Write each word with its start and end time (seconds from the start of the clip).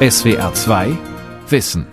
SWR 0.00 0.54
2 0.54 0.96
Wissen. 1.48 1.88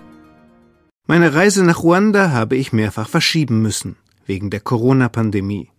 Meine 1.07 1.33
Reise 1.33 1.64
nach 1.64 1.81
Ruanda 1.81 2.30
habe 2.30 2.56
ich 2.56 2.72
mehrfach 2.72 3.09
verschieben 3.09 3.64
müssen, 3.64 3.96
wegen 4.28 4.51
der 4.51 4.59
Corona-Pandemie. 4.59 5.70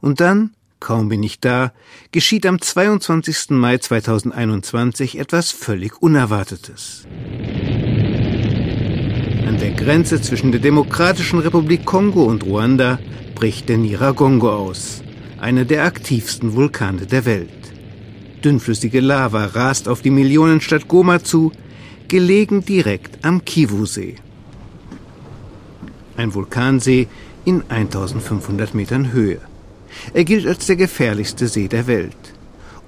Und 0.00 0.18
dann, 0.18 0.54
kaum 0.80 1.08
bin 1.08 1.22
ich 1.22 1.38
da, 1.38 1.72
geschieht 2.10 2.46
am 2.46 2.60
22. 2.60 3.50
Mai 3.50 3.78
2021 3.78 5.20
etwas 5.20 5.52
völlig 5.52 6.02
Unerwartetes. 6.02 7.06
An 9.46 9.58
der 9.60 9.70
Grenze 9.76 10.20
zwischen 10.20 10.50
der 10.50 10.60
Demokratischen 10.60 11.38
Republik 11.38 11.84
Kongo 11.84 12.24
und 12.24 12.42
Ruanda 12.42 12.98
bricht 13.36 13.68
der 13.68 13.78
Niragongo 13.78 14.50
aus, 14.50 15.04
einer 15.38 15.64
der 15.64 15.84
aktivsten 15.84 16.54
Vulkane 16.56 17.06
der 17.06 17.24
Welt. 17.24 17.61
Dünnflüssige 18.44 19.00
Lava 19.00 19.46
rast 19.46 19.88
auf 19.88 20.02
die 20.02 20.10
Millionenstadt 20.10 20.88
Goma 20.88 21.22
zu, 21.22 21.52
gelegen 22.08 22.64
direkt 22.64 23.24
am 23.24 23.44
Kivu-See. 23.44 24.16
Ein 26.16 26.34
Vulkansee 26.34 27.08
in 27.44 27.62
1500 27.68 28.74
Metern 28.74 29.12
Höhe. 29.12 29.40
Er 30.14 30.24
gilt 30.24 30.46
als 30.46 30.66
der 30.66 30.76
gefährlichste 30.76 31.48
See 31.48 31.68
der 31.68 31.86
Welt 31.86 32.34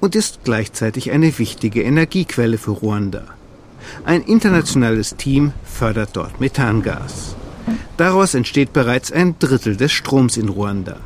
und 0.01 0.15
ist 0.15 0.41
gleichzeitig 0.45 1.11
eine 1.11 1.39
wichtige 1.39 1.83
Energiequelle 1.83 2.59
für 2.59 2.73
Ruanda. 2.73 3.25
Ein 4.05 4.23
internationales 4.23 5.17
Team 5.17 5.53
fördert 5.65 6.11
dort 6.15 6.41
Methangas. 6.41 7.37
Daraus 7.97 8.35
entsteht 8.35 8.73
bereits 8.73 9.13
ein 9.13 9.37
Drittel 9.39 9.77
des 9.77 9.93
Stroms 9.93 10.37
in 10.37 10.49
Ruanda. 10.49 11.01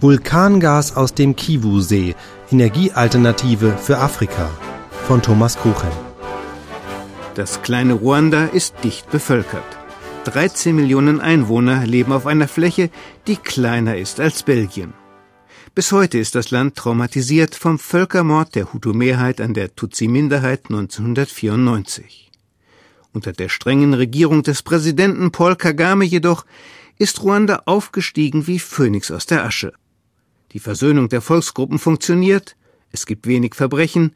Vulkangas 0.00 0.96
aus 0.96 1.12
dem 1.12 1.36
Kivu-See, 1.36 2.14
Energiealternative 2.52 3.78
für 3.78 3.98
Afrika 3.98 4.50
von 5.06 5.22
Thomas 5.22 5.56
Kuchen. 5.56 5.90
Das 7.36 7.62
kleine 7.62 7.92
Ruanda 7.92 8.46
ist 8.46 8.74
dicht 8.82 9.08
bevölkert. 9.10 9.78
13 10.24 10.74
Millionen 10.74 11.20
Einwohner 11.20 11.86
leben 11.86 12.12
auf 12.12 12.26
einer 12.26 12.48
Fläche, 12.48 12.90
die 13.28 13.36
kleiner 13.36 13.96
ist 13.96 14.18
als 14.18 14.42
Belgien. 14.42 14.94
Bis 15.76 15.92
heute 15.92 16.18
ist 16.18 16.34
das 16.34 16.50
Land 16.50 16.74
traumatisiert 16.74 17.54
vom 17.54 17.78
Völkermord 17.78 18.56
der 18.56 18.72
Hutu-Mehrheit 18.72 19.40
an 19.40 19.54
der 19.54 19.76
Tutsi-Minderheit 19.76 20.64
1994. 20.70 22.32
Unter 23.12 23.32
der 23.32 23.48
strengen 23.48 23.94
Regierung 23.94 24.42
des 24.42 24.62
Präsidenten 24.62 25.30
Paul 25.30 25.54
Kagame 25.54 26.04
jedoch 26.04 26.44
ist 26.98 27.22
Ruanda 27.22 27.62
aufgestiegen 27.66 28.48
wie 28.48 28.58
Phönix 28.58 29.12
aus 29.12 29.26
der 29.26 29.44
Asche. 29.44 29.72
Die 30.52 30.58
Versöhnung 30.58 31.08
der 31.08 31.20
Volksgruppen 31.20 31.78
funktioniert, 31.78 32.56
es 32.92 33.06
gibt 33.06 33.26
wenig 33.26 33.54
Verbrechen, 33.54 34.14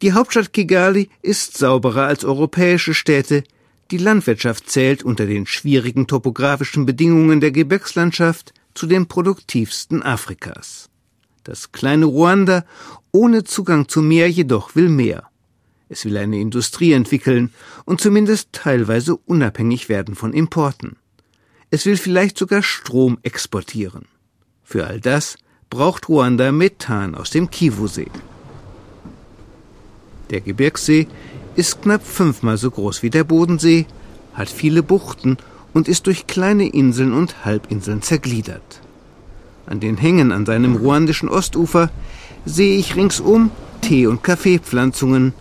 die 0.00 0.12
Hauptstadt 0.12 0.52
Kigali 0.52 1.08
ist 1.22 1.58
sauberer 1.58 2.06
als 2.06 2.24
europäische 2.24 2.94
Städte, 2.94 3.42
die 3.90 3.98
Landwirtschaft 3.98 4.70
zählt 4.70 5.02
unter 5.02 5.26
den 5.26 5.46
schwierigen 5.46 6.06
topografischen 6.06 6.86
Bedingungen 6.86 7.40
der 7.40 7.50
Gebirgslandschaft 7.50 8.54
zu 8.74 8.86
den 8.86 9.06
produktivsten 9.06 10.02
Afrikas. 10.02 10.88
Das 11.44 11.72
kleine 11.72 12.06
Ruanda 12.06 12.64
ohne 13.10 13.44
Zugang 13.44 13.88
zum 13.88 14.08
Meer 14.08 14.30
jedoch 14.30 14.74
will 14.76 14.88
mehr. 14.88 15.28
Es 15.88 16.04
will 16.04 16.16
eine 16.16 16.40
Industrie 16.40 16.92
entwickeln 16.92 17.52
und 17.84 18.00
zumindest 18.00 18.52
teilweise 18.52 19.16
unabhängig 19.16 19.88
werden 19.88 20.14
von 20.14 20.32
Importen. 20.32 20.96
Es 21.70 21.84
will 21.84 21.96
vielleicht 21.96 22.38
sogar 22.38 22.62
Strom 22.62 23.18
exportieren. 23.22 24.06
Für 24.62 24.86
all 24.86 25.00
das 25.00 25.36
braucht 25.72 26.10
Ruanda 26.10 26.52
Methan 26.52 27.14
aus 27.14 27.30
dem 27.30 27.48
Kivu-See. 27.48 28.10
Der 30.28 30.42
Gebirgssee 30.42 31.06
ist 31.56 31.80
knapp 31.80 32.06
fünfmal 32.06 32.58
so 32.58 32.70
groß 32.70 33.02
wie 33.02 33.08
der 33.08 33.24
Bodensee, 33.24 33.86
hat 34.34 34.50
viele 34.50 34.82
Buchten 34.82 35.38
und 35.72 35.88
ist 35.88 36.06
durch 36.06 36.26
kleine 36.26 36.68
Inseln 36.68 37.14
und 37.14 37.46
Halbinseln 37.46 38.02
zergliedert. 38.02 38.82
An 39.64 39.80
den 39.80 39.96
Hängen 39.96 40.30
an 40.30 40.44
seinem 40.44 40.76
ruandischen 40.76 41.30
Ostufer 41.30 41.88
sehe 42.44 42.76
ich 42.76 42.94
ringsum 42.94 43.50
Tee- 43.80 44.06
und 44.06 44.22
Kaffeepflanzungen, 44.22 45.32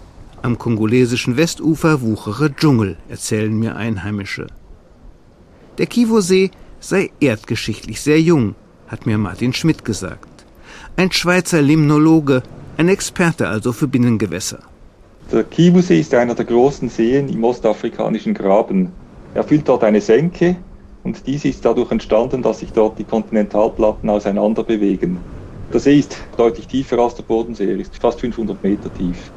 am 0.41 0.57
kongolesischen 0.57 1.35
Westufer 1.35 2.01
wuchere 2.01 2.55
Dschungel, 2.55 2.95
erzählen 3.09 3.53
mir 3.53 3.75
Einheimische. 3.75 4.47
Der 5.77 5.87
Kivu-See 5.87 6.51
sei 6.79 7.11
erdgeschichtlich 7.19 7.99
sehr 7.99 8.21
jung, 8.21 8.55
hat 8.91 9.05
mir 9.05 9.17
Martin 9.17 9.53
Schmidt 9.53 9.85
gesagt. 9.85 10.45
Ein 10.97 11.11
Schweizer 11.11 11.61
Limnologe, 11.61 12.43
ein 12.77 12.89
Experte 12.89 13.47
also 13.47 13.71
für 13.71 13.87
Binnengewässer. 13.87 14.59
Der 15.31 15.45
Kivu-See 15.45 16.01
ist 16.01 16.13
einer 16.13 16.35
der 16.35 16.45
großen 16.45 16.89
Seen 16.89 17.29
im 17.29 17.43
ostafrikanischen 17.45 18.33
Graben. 18.33 18.91
Er 19.33 19.45
füllt 19.45 19.69
dort 19.69 19.85
eine 19.85 20.01
Senke 20.01 20.57
und 21.03 21.25
dies 21.25 21.45
ist 21.45 21.63
dadurch 21.63 21.89
entstanden, 21.91 22.41
dass 22.41 22.59
sich 22.59 22.73
dort 22.73 22.99
die 22.99 23.05
Kontinentalplatten 23.05 24.09
auseinander 24.09 24.63
bewegen. 24.63 25.17
Der 25.71 25.79
See 25.79 25.99
ist 25.99 26.17
deutlich 26.35 26.67
tiefer 26.67 26.99
als 26.99 27.15
der 27.15 27.23
Bodensee, 27.23 27.71
er 27.71 27.79
ist 27.79 27.95
fast 27.95 28.19
500 28.19 28.61
Meter 28.61 28.93
tief. 28.93 29.31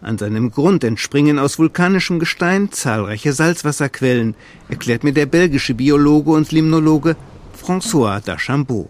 An 0.00 0.16
seinem 0.16 0.50
Grund 0.50 0.84
entspringen 0.84 1.38
aus 1.38 1.58
vulkanischem 1.58 2.20
Gestein 2.20 2.72
zahlreiche 2.72 3.32
Salzwasserquellen, 3.32 4.34
erklärt 4.68 5.04
mir 5.04 5.12
der 5.12 5.26
belgische 5.26 5.74
Biologe 5.74 6.30
und 6.30 6.52
Limnologe 6.52 7.16
François 7.58 8.20
Dachambeau. 8.20 8.88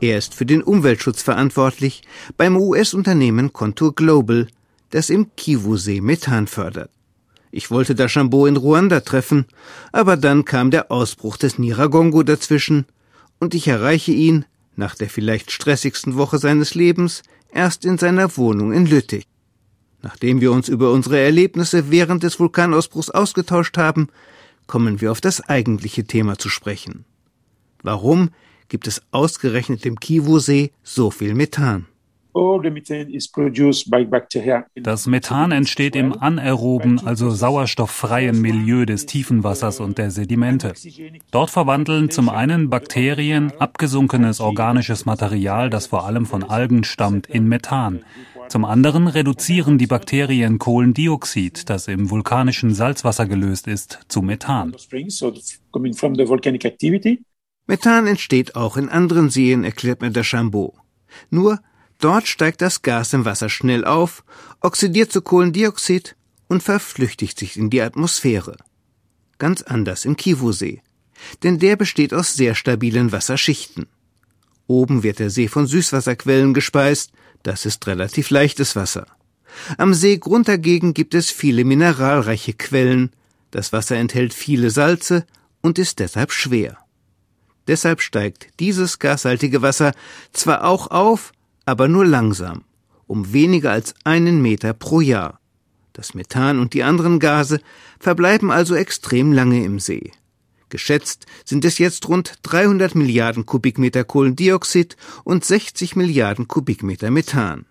Er 0.00 0.18
ist 0.18 0.34
für 0.34 0.46
den 0.46 0.62
Umweltschutz 0.62 1.22
verantwortlich 1.22 2.02
beim 2.36 2.56
US-Unternehmen 2.56 3.52
Contour 3.52 3.94
Global, 3.94 4.48
das 4.90 5.10
im 5.10 5.34
Kivu-See 5.36 6.00
Methan 6.00 6.46
fördert. 6.46 6.90
Ich 7.50 7.70
wollte 7.70 7.94
Dachambeau 7.94 8.46
in 8.46 8.56
Ruanda 8.56 9.00
treffen, 9.00 9.46
aber 9.92 10.16
dann 10.16 10.44
kam 10.44 10.70
der 10.70 10.90
Ausbruch 10.90 11.36
des 11.36 11.58
Niragongo 11.58 12.22
dazwischen 12.22 12.86
und 13.40 13.54
ich 13.54 13.66
erreiche 13.68 14.12
ihn, 14.12 14.44
nach 14.76 14.94
der 14.94 15.08
vielleicht 15.08 15.50
stressigsten 15.50 16.16
Woche 16.16 16.38
seines 16.38 16.74
Lebens, 16.74 17.22
erst 17.52 17.84
in 17.84 17.96
seiner 17.96 18.36
Wohnung 18.36 18.72
in 18.72 18.86
Lüttich. 18.86 19.26
Nachdem 20.02 20.40
wir 20.40 20.52
uns 20.52 20.68
über 20.68 20.92
unsere 20.92 21.18
Erlebnisse 21.18 21.90
während 21.90 22.22
des 22.22 22.38
Vulkanausbruchs 22.38 23.10
ausgetauscht 23.10 23.78
haben, 23.78 24.08
kommen 24.66 25.00
wir 25.00 25.10
auf 25.10 25.20
das 25.20 25.40
eigentliche 25.48 26.04
Thema 26.04 26.38
zu 26.38 26.48
sprechen. 26.48 27.04
Warum 27.84 28.30
gibt 28.68 28.86
es 28.86 29.02
ausgerechnet 29.10 29.84
im 29.84 30.00
Kivu-See 30.00 30.72
so 30.82 31.10
viel 31.10 31.34
Methan? 31.34 31.86
Das 34.74 35.06
Methan 35.06 35.52
entsteht 35.52 35.94
im 35.94 36.18
anaeroben, 36.18 37.06
also 37.06 37.30
sauerstofffreien 37.30 38.40
Milieu 38.40 38.86
des 38.86 39.06
Tiefenwassers 39.06 39.78
und 39.80 39.98
der 39.98 40.10
Sedimente. 40.10 40.72
Dort 41.30 41.50
verwandeln 41.50 42.10
zum 42.10 42.30
einen 42.30 42.70
Bakterien 42.70 43.52
abgesunkenes 43.60 44.40
organisches 44.40 45.04
Material, 45.04 45.68
das 45.70 45.86
vor 45.86 46.06
allem 46.06 46.24
von 46.26 46.42
Algen 46.42 46.82
stammt, 46.84 47.26
in 47.28 47.46
Methan. 47.46 48.02
Zum 48.48 48.64
anderen 48.64 49.08
reduzieren 49.08 49.78
die 49.78 49.86
Bakterien 49.86 50.58
Kohlendioxid, 50.58 51.68
das 51.70 51.86
im 51.86 52.10
vulkanischen 52.10 52.74
Salzwasser 52.74 53.26
gelöst 53.26 53.68
ist, 53.68 54.00
zu 54.08 54.22
Methan. 54.22 54.74
Methan 57.66 58.06
entsteht 58.06 58.56
auch 58.56 58.76
in 58.76 58.88
anderen 58.88 59.30
Seen, 59.30 59.64
erklärt 59.64 60.02
mir 60.02 60.10
der 60.10 60.24
Chambeau. 60.24 60.74
Nur 61.30 61.60
dort 61.98 62.28
steigt 62.28 62.60
das 62.60 62.82
Gas 62.82 63.12
im 63.12 63.24
Wasser 63.24 63.48
schnell 63.48 63.84
auf, 63.84 64.22
oxidiert 64.60 65.10
zu 65.10 65.22
Kohlendioxid 65.22 66.16
und 66.48 66.62
verflüchtigt 66.62 67.38
sich 67.38 67.56
in 67.56 67.70
die 67.70 67.80
Atmosphäre. 67.80 68.56
Ganz 69.38 69.62
anders 69.62 70.04
im 70.04 70.16
Kivu-See, 70.16 70.82
denn 71.42 71.58
der 71.58 71.76
besteht 71.76 72.12
aus 72.12 72.34
sehr 72.34 72.54
stabilen 72.54 73.12
Wasserschichten. 73.12 73.86
Oben 74.66 75.02
wird 75.02 75.18
der 75.18 75.30
See 75.30 75.48
von 75.48 75.66
Süßwasserquellen 75.66 76.54
gespeist, 76.54 77.12
das 77.42 77.66
ist 77.66 77.86
relativ 77.86 78.30
leichtes 78.30 78.76
Wasser. 78.76 79.06
Am 79.78 79.94
Seegrund 79.94 80.48
dagegen 80.48 80.94
gibt 80.94 81.14
es 81.14 81.30
viele 81.30 81.64
mineralreiche 81.64 82.54
Quellen, 82.54 83.10
das 83.50 83.72
Wasser 83.72 83.96
enthält 83.96 84.34
viele 84.34 84.70
Salze 84.70 85.26
und 85.60 85.78
ist 85.78 85.98
deshalb 85.98 86.32
schwer. 86.32 86.83
Deshalb 87.66 88.00
steigt 88.00 88.48
dieses 88.60 88.98
gashaltige 88.98 89.62
Wasser 89.62 89.92
zwar 90.32 90.64
auch 90.64 90.90
auf, 90.90 91.32
aber 91.64 91.88
nur 91.88 92.04
langsam, 92.04 92.64
um 93.06 93.32
weniger 93.32 93.72
als 93.72 93.94
einen 94.04 94.42
Meter 94.42 94.72
pro 94.72 95.00
Jahr. 95.00 95.40
Das 95.92 96.14
Methan 96.14 96.58
und 96.58 96.74
die 96.74 96.82
anderen 96.82 97.20
Gase 97.20 97.60
verbleiben 97.98 98.50
also 98.50 98.74
extrem 98.74 99.32
lange 99.32 99.64
im 99.64 99.78
See. 99.78 100.12
Geschätzt 100.68 101.26
sind 101.44 101.64
es 101.64 101.78
jetzt 101.78 102.08
rund 102.08 102.34
300 102.42 102.96
Milliarden 102.96 103.46
Kubikmeter 103.46 104.02
Kohlendioxid 104.02 104.96
und 105.22 105.44
60 105.44 105.94
Milliarden 105.94 106.48
Kubikmeter 106.48 107.12
Methan. 107.12 107.64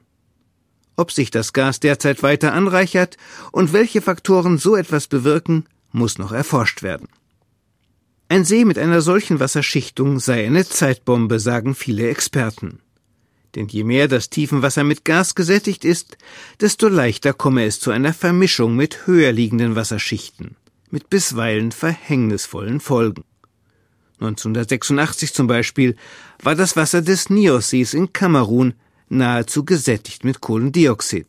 Ob 0.95 1.11
sich 1.11 1.29
das 1.29 1.51
Gas 1.53 1.81
derzeit 1.81 2.23
weiter 2.23 2.53
anreichert 2.53 3.17
und 3.51 3.73
welche 3.73 4.01
Faktoren 4.01 4.57
so 4.57 4.75
etwas 4.75 5.07
bewirken, 5.07 5.65
muss 5.91 6.17
noch 6.17 6.31
erforscht 6.31 6.81
werden. 6.81 7.09
Ein 8.33 8.45
See 8.45 8.65
mit 8.65 8.79
einer 8.79 9.01
solchen 9.01 9.39
Wasserschichtung 9.39 10.19
sei 10.19 10.47
eine 10.47 10.67
Zeitbombe, 10.67 11.39
sagen 11.39 11.75
viele 11.75 12.09
Experten. 12.09 12.79
Denn 13.53 13.67
je 13.67 13.83
mehr 13.83 14.07
das 14.07 14.31
Tiefenwasser 14.31 14.83
mit 14.83 15.05
Gas 15.05 15.35
gesättigt 15.35 15.85
ist, 15.85 16.17
desto 16.59 16.87
leichter 16.87 17.33
komme 17.33 17.63
es 17.63 17.79
zu 17.79 17.91
einer 17.91 18.11
Vermischung 18.11 18.75
mit 18.75 19.05
höher 19.05 19.31
liegenden 19.31 19.75
Wasserschichten, 19.75 20.55
mit 20.89 21.11
bisweilen 21.11 21.71
verhängnisvollen 21.71 22.79
Folgen. 22.79 23.23
1986 24.13 25.31
zum 25.35 25.45
Beispiel 25.45 25.95
war 26.41 26.55
das 26.55 26.75
Wasser 26.75 27.03
des 27.03 27.29
Niossees 27.29 27.93
in 27.93 28.13
Kamerun 28.13 28.73
nahezu 29.09 29.63
gesättigt 29.63 30.23
mit 30.23 30.41
Kohlendioxid. 30.41 31.27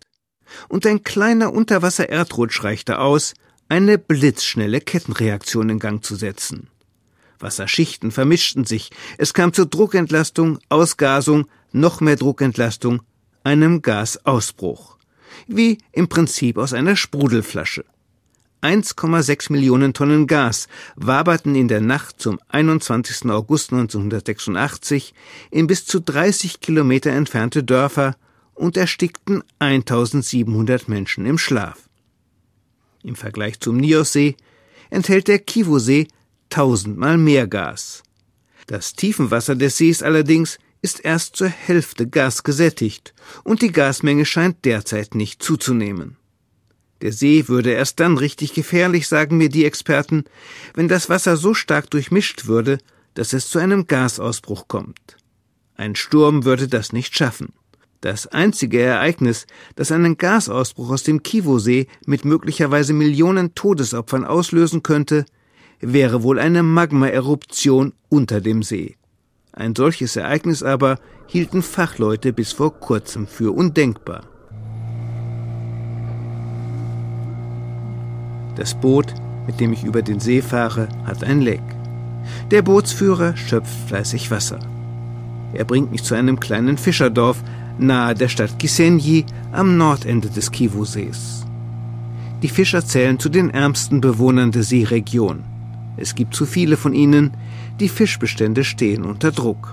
Und 0.68 0.86
ein 0.86 1.04
kleiner 1.04 1.52
Unterwasser-Erdrutsch 1.52 2.64
reichte 2.64 2.98
aus, 2.98 3.34
eine 3.68 3.98
blitzschnelle 3.98 4.80
Kettenreaktion 4.80 5.68
in 5.68 5.78
Gang 5.78 6.02
zu 6.02 6.16
setzen. 6.16 6.70
Wasserschichten 7.44 8.10
vermischten 8.10 8.64
sich, 8.64 8.90
es 9.18 9.32
kam 9.32 9.52
zur 9.52 9.66
Druckentlastung, 9.66 10.58
Ausgasung, 10.68 11.46
noch 11.70 12.00
mehr 12.00 12.16
Druckentlastung, 12.16 13.02
einem 13.44 13.82
Gasausbruch. 13.82 14.98
Wie 15.46 15.78
im 15.92 16.08
Prinzip 16.08 16.58
aus 16.58 16.72
einer 16.72 16.96
Sprudelflasche. 16.96 17.84
1,6 18.62 19.52
Millionen 19.52 19.92
Tonnen 19.92 20.26
Gas 20.26 20.68
waberten 20.96 21.54
in 21.54 21.68
der 21.68 21.82
Nacht 21.82 22.18
zum 22.18 22.40
21. 22.48 23.30
August 23.30 23.72
1986 23.72 25.12
in 25.50 25.66
bis 25.66 25.84
zu 25.84 26.00
30 26.00 26.60
Kilometer 26.60 27.10
entfernte 27.10 27.62
Dörfer 27.62 28.16
und 28.54 28.78
erstickten 28.78 29.44
1700 29.58 30.88
Menschen 30.88 31.26
im 31.26 31.36
Schlaf. 31.36 31.90
Im 33.02 33.16
Vergleich 33.16 33.60
zum 33.60 33.76
Niossee 33.76 34.34
enthält 34.88 35.28
der 35.28 35.40
Kivusee 35.40 36.08
tausendmal 36.54 37.18
mehr 37.18 37.48
Gas. 37.48 38.04
Das 38.68 38.92
Tiefenwasser 38.94 39.56
des 39.56 39.76
Sees 39.76 40.04
allerdings 40.04 40.58
ist 40.82 41.04
erst 41.04 41.34
zur 41.34 41.48
Hälfte 41.48 42.06
gasgesättigt 42.06 43.12
und 43.42 43.60
die 43.60 43.72
Gasmenge 43.72 44.24
scheint 44.24 44.64
derzeit 44.64 45.16
nicht 45.16 45.42
zuzunehmen. 45.42 46.16
Der 47.02 47.10
See 47.10 47.48
würde 47.48 47.72
erst 47.72 47.98
dann 47.98 48.18
richtig 48.18 48.54
gefährlich, 48.54 49.08
sagen 49.08 49.36
mir 49.36 49.48
die 49.48 49.64
Experten, 49.64 50.24
wenn 50.74 50.86
das 50.86 51.08
Wasser 51.08 51.36
so 51.36 51.54
stark 51.54 51.90
durchmischt 51.90 52.46
würde, 52.46 52.78
dass 53.14 53.32
es 53.32 53.48
zu 53.48 53.58
einem 53.58 53.88
Gasausbruch 53.88 54.68
kommt. 54.68 55.16
Ein 55.74 55.96
Sturm 55.96 56.44
würde 56.44 56.68
das 56.68 56.92
nicht 56.92 57.16
schaffen. 57.16 57.52
Das 58.00 58.28
einzige 58.28 58.80
Ereignis, 58.80 59.48
das 59.74 59.90
einen 59.90 60.18
Gasausbruch 60.18 60.90
aus 60.90 61.02
dem 61.02 61.24
Kivu-See 61.24 61.88
mit 62.06 62.24
möglicherweise 62.24 62.92
Millionen 62.92 63.56
Todesopfern 63.56 64.24
auslösen 64.24 64.84
könnte, 64.84 65.26
wäre 65.92 66.22
wohl 66.22 66.38
eine 66.38 66.62
Magma-Eruption 66.62 67.92
unter 68.08 68.40
dem 68.40 68.62
See. 68.62 68.96
Ein 69.52 69.74
solches 69.76 70.16
Ereignis 70.16 70.62
aber 70.62 70.98
hielten 71.26 71.62
Fachleute 71.62 72.32
bis 72.32 72.52
vor 72.52 72.78
kurzem 72.78 73.26
für 73.26 73.54
undenkbar. 73.54 74.24
Das 78.56 78.74
Boot, 78.74 79.14
mit 79.46 79.60
dem 79.60 79.72
ich 79.72 79.84
über 79.84 80.02
den 80.02 80.20
See 80.20 80.42
fahre, 80.42 80.88
hat 81.04 81.24
ein 81.24 81.40
Leck. 81.40 81.62
Der 82.50 82.62
Bootsführer 82.62 83.36
schöpft 83.36 83.88
fleißig 83.88 84.30
Wasser. 84.30 84.60
Er 85.52 85.64
bringt 85.64 85.92
mich 85.92 86.02
zu 86.02 86.14
einem 86.14 86.40
kleinen 86.40 86.78
Fischerdorf 86.78 87.42
nahe 87.78 88.14
der 88.14 88.28
Stadt 88.28 88.58
Kisenyi 88.58 89.24
am 89.52 89.76
Nordende 89.76 90.28
des 90.30 90.50
Kivu-Sees. 90.50 91.44
Die 92.42 92.48
Fischer 92.48 92.84
zählen 92.84 93.18
zu 93.18 93.28
den 93.28 93.50
ärmsten 93.50 94.00
Bewohnern 94.00 94.52
der 94.52 94.62
Seeregion. 94.62 95.44
Es 95.96 96.14
gibt 96.14 96.34
zu 96.34 96.46
viele 96.46 96.76
von 96.76 96.94
ihnen, 96.94 97.36
die 97.80 97.88
Fischbestände 97.88 98.64
stehen 98.64 99.04
unter 99.04 99.32
Druck. 99.32 99.72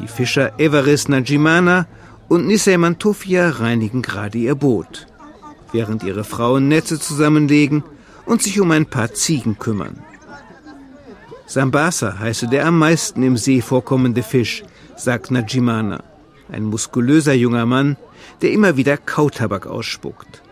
Die 0.00 0.08
Fischer 0.08 0.58
Everest 0.58 1.08
Najimana 1.08 1.86
und 2.28 2.46
Nisei 2.46 2.76
Mantofia 2.76 3.50
reinigen 3.50 4.02
gerade 4.02 4.38
ihr 4.38 4.54
Boot 4.54 5.06
während 5.74 6.04
ihre 6.04 6.24
Frauen 6.24 6.68
Netze 6.68 6.98
zusammenlegen 6.98 7.82
und 8.24 8.42
sich 8.42 8.60
um 8.60 8.70
ein 8.70 8.86
paar 8.86 9.12
Ziegen 9.12 9.58
kümmern. 9.58 10.02
Sambasa 11.46 12.18
heiße 12.18 12.46
der 12.48 12.66
am 12.66 12.78
meisten 12.78 13.22
im 13.22 13.36
See 13.36 13.60
vorkommende 13.60 14.22
Fisch, 14.22 14.62
sagt 14.96 15.30
Najimana, 15.30 16.02
ein 16.50 16.64
muskulöser 16.64 17.34
junger 17.34 17.66
Mann, 17.66 17.96
der 18.40 18.52
immer 18.52 18.76
wieder 18.76 18.96
Kautabak 18.96 19.66
ausspuckt. 19.66 20.42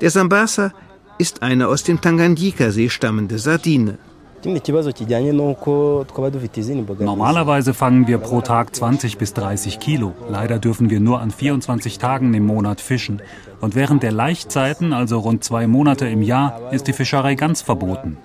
Der 0.00 0.10
Sambasa 0.10 0.72
ist 1.20 1.42
eine 1.42 1.68
aus 1.68 1.82
dem 1.82 2.00
Tanganyika-See 2.00 2.88
stammende 2.88 3.38
Sardine. 3.38 3.98
Normalerweise 6.98 7.74
fangen 7.74 8.06
wir 8.06 8.16
pro 8.16 8.40
Tag 8.40 8.74
20 8.74 9.18
bis 9.18 9.34
30 9.34 9.78
Kilo. 9.80 10.14
Leider 10.30 10.58
dürfen 10.58 10.88
wir 10.88 10.98
nur 10.98 11.20
an 11.20 11.30
24 11.30 11.98
Tagen 11.98 12.32
im 12.32 12.46
Monat 12.46 12.80
fischen. 12.80 13.20
Und 13.60 13.74
während 13.74 14.02
der 14.02 14.12
Laichzeiten, 14.12 14.94
also 14.94 15.18
rund 15.18 15.44
zwei 15.44 15.66
Monate 15.66 16.08
im 16.08 16.22
Jahr, 16.22 16.72
ist 16.72 16.86
die 16.86 16.94
Fischerei 16.94 17.34
ganz 17.34 17.60
verboten. 17.60 18.16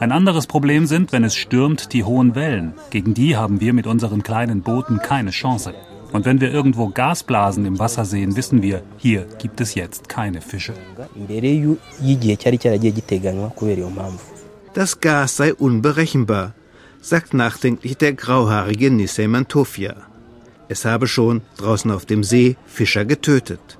Ein 0.00 0.10
anderes 0.10 0.46
Problem 0.46 0.86
sind, 0.86 1.12
wenn 1.12 1.24
es 1.24 1.34
stürmt, 1.34 1.92
die 1.92 2.04
hohen 2.04 2.34
Wellen. 2.34 2.72
Gegen 2.88 3.12
die 3.12 3.36
haben 3.36 3.60
wir 3.60 3.74
mit 3.74 3.86
unseren 3.86 4.22
kleinen 4.22 4.62
Booten 4.62 5.00
keine 5.00 5.32
Chance. 5.32 5.74
Und 6.12 6.24
wenn 6.24 6.40
wir 6.40 6.50
irgendwo 6.50 6.88
Gasblasen 6.88 7.66
im 7.66 7.78
Wasser 7.78 8.04
sehen, 8.04 8.36
wissen 8.36 8.62
wir, 8.62 8.82
hier 8.96 9.26
gibt 9.38 9.60
es 9.60 9.74
jetzt 9.74 10.08
keine 10.08 10.40
Fische. 10.40 10.72
Das 14.74 15.00
Gas 15.00 15.36
sei 15.36 15.54
unberechenbar, 15.54 16.54
sagt 17.00 17.34
nachdenklich 17.34 17.96
der 17.96 18.14
grauhaarige 18.14 18.90
Nisei 18.90 19.26
Mantofia. 19.26 19.96
Es 20.68 20.84
habe 20.84 21.06
schon 21.06 21.42
draußen 21.56 21.90
auf 21.90 22.04
dem 22.04 22.22
See 22.24 22.56
Fischer 22.66 23.04
getötet. 23.04 23.78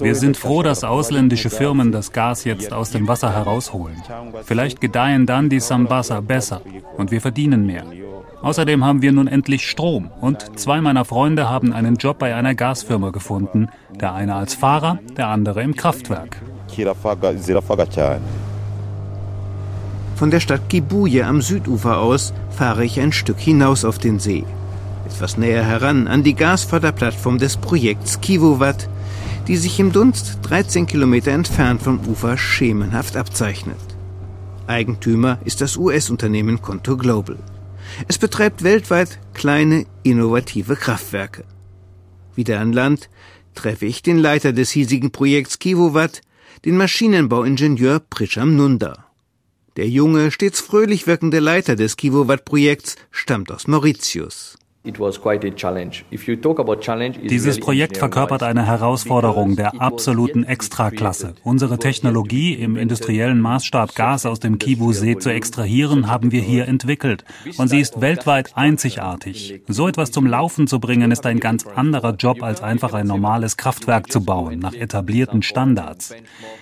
Wir 0.00 0.14
sind 0.14 0.36
froh, 0.36 0.62
dass 0.62 0.84
ausländische 0.84 1.50
Firmen 1.50 1.92
das 1.92 2.12
Gas 2.12 2.44
jetzt 2.44 2.72
aus 2.72 2.90
dem 2.90 3.08
Wasser 3.08 3.32
herausholen. 3.32 4.02
Vielleicht 4.44 4.80
gedeihen 4.80 5.26
dann 5.26 5.48
die 5.48 5.60
Sambasa 5.60 6.20
besser 6.20 6.62
und 6.96 7.10
wir 7.10 7.20
verdienen 7.20 7.66
mehr. 7.66 7.84
Außerdem 8.42 8.84
haben 8.84 9.02
wir 9.02 9.12
nun 9.12 9.26
endlich 9.26 9.68
Strom 9.68 10.10
und 10.20 10.58
zwei 10.58 10.80
meiner 10.80 11.04
Freunde 11.04 11.50
haben 11.50 11.72
einen 11.72 11.96
Job 11.96 12.18
bei 12.18 12.34
einer 12.34 12.54
Gasfirma 12.54 13.10
gefunden, 13.10 13.68
der 14.00 14.14
eine 14.14 14.34
als 14.34 14.54
Fahrer, 14.54 14.98
der 15.16 15.28
andere 15.28 15.62
im 15.62 15.76
Kraftwerk. 15.76 16.40
Von 20.16 20.30
der 20.30 20.40
Stadt 20.40 20.68
Kibuye 20.68 21.22
am 21.22 21.42
Südufer 21.42 21.98
aus 21.98 22.32
fahre 22.50 22.84
ich 22.84 23.00
ein 23.00 23.12
Stück 23.12 23.38
hinaus 23.38 23.84
auf 23.84 23.98
den 23.98 24.18
See. 24.18 24.44
Etwas 25.06 25.36
näher 25.36 25.64
heran 25.64 26.08
an 26.08 26.22
die 26.22 26.34
Gasförderplattform 26.34 27.38
des 27.38 27.56
Projekts 27.56 28.20
Kivuwat, 28.20 28.88
die 29.48 29.56
sich 29.56 29.78
im 29.80 29.92
Dunst 29.92 30.38
13 30.42 30.86
Kilometer 30.86 31.32
entfernt 31.32 31.82
vom 31.82 32.00
Ufer 32.06 32.36
schemenhaft 32.36 33.16
abzeichnet. 33.16 33.78
Eigentümer 34.66 35.38
ist 35.44 35.60
das 35.60 35.76
US-Unternehmen 35.76 36.62
Conto 36.62 36.96
Global. 36.96 37.38
Es 38.08 38.18
betreibt 38.18 38.62
weltweit 38.62 39.18
kleine, 39.34 39.86
innovative 40.02 40.76
Kraftwerke. 40.76 41.44
Wieder 42.36 42.60
an 42.60 42.72
Land 42.72 43.10
treffe 43.54 43.86
ich 43.86 44.02
den 44.02 44.18
Leiter 44.18 44.52
des 44.52 44.70
hiesigen 44.70 45.10
Projekts 45.10 45.58
Kivuwat, 45.58 46.22
den 46.64 46.76
Maschinenbauingenieur 46.76 48.00
Prisham 48.00 48.56
Nunda. 48.56 49.06
Der 49.76 49.88
junge, 49.88 50.30
stets 50.30 50.60
fröhlich 50.60 51.06
wirkende 51.06 51.38
Leiter 51.38 51.76
des 51.76 51.96
Kivuwat-Projekts 51.96 52.96
stammt 53.10 53.50
aus 53.50 53.66
Mauritius. 53.66 54.58
Dieses 54.82 55.18
Projekt 57.60 57.98
verkörpert 57.98 58.42
eine 58.42 58.66
Herausforderung 58.66 59.54
der 59.54 59.78
absoluten 59.78 60.44
Extraklasse. 60.44 61.34
Unsere 61.44 61.78
Technologie, 61.78 62.54
im 62.54 62.78
industriellen 62.78 63.42
Maßstab 63.42 63.94
Gas 63.94 64.24
aus 64.24 64.40
dem 64.40 64.58
Kivu-See 64.58 65.18
zu 65.18 65.28
extrahieren, 65.28 66.08
haben 66.08 66.32
wir 66.32 66.40
hier 66.40 66.66
entwickelt. 66.66 67.26
Und 67.58 67.68
sie 67.68 67.78
ist 67.78 68.00
weltweit 68.00 68.56
einzigartig. 68.56 69.60
So 69.68 69.86
etwas 69.86 70.12
zum 70.12 70.26
Laufen 70.26 70.66
zu 70.66 70.80
bringen, 70.80 71.10
ist 71.10 71.26
ein 71.26 71.40
ganz 71.40 71.66
anderer 71.66 72.14
Job, 72.14 72.42
als 72.42 72.62
einfach 72.62 72.94
ein 72.94 73.06
normales 73.06 73.58
Kraftwerk 73.58 74.10
zu 74.10 74.24
bauen, 74.24 74.60
nach 74.60 74.72
etablierten 74.72 75.42
Standards. 75.42 76.14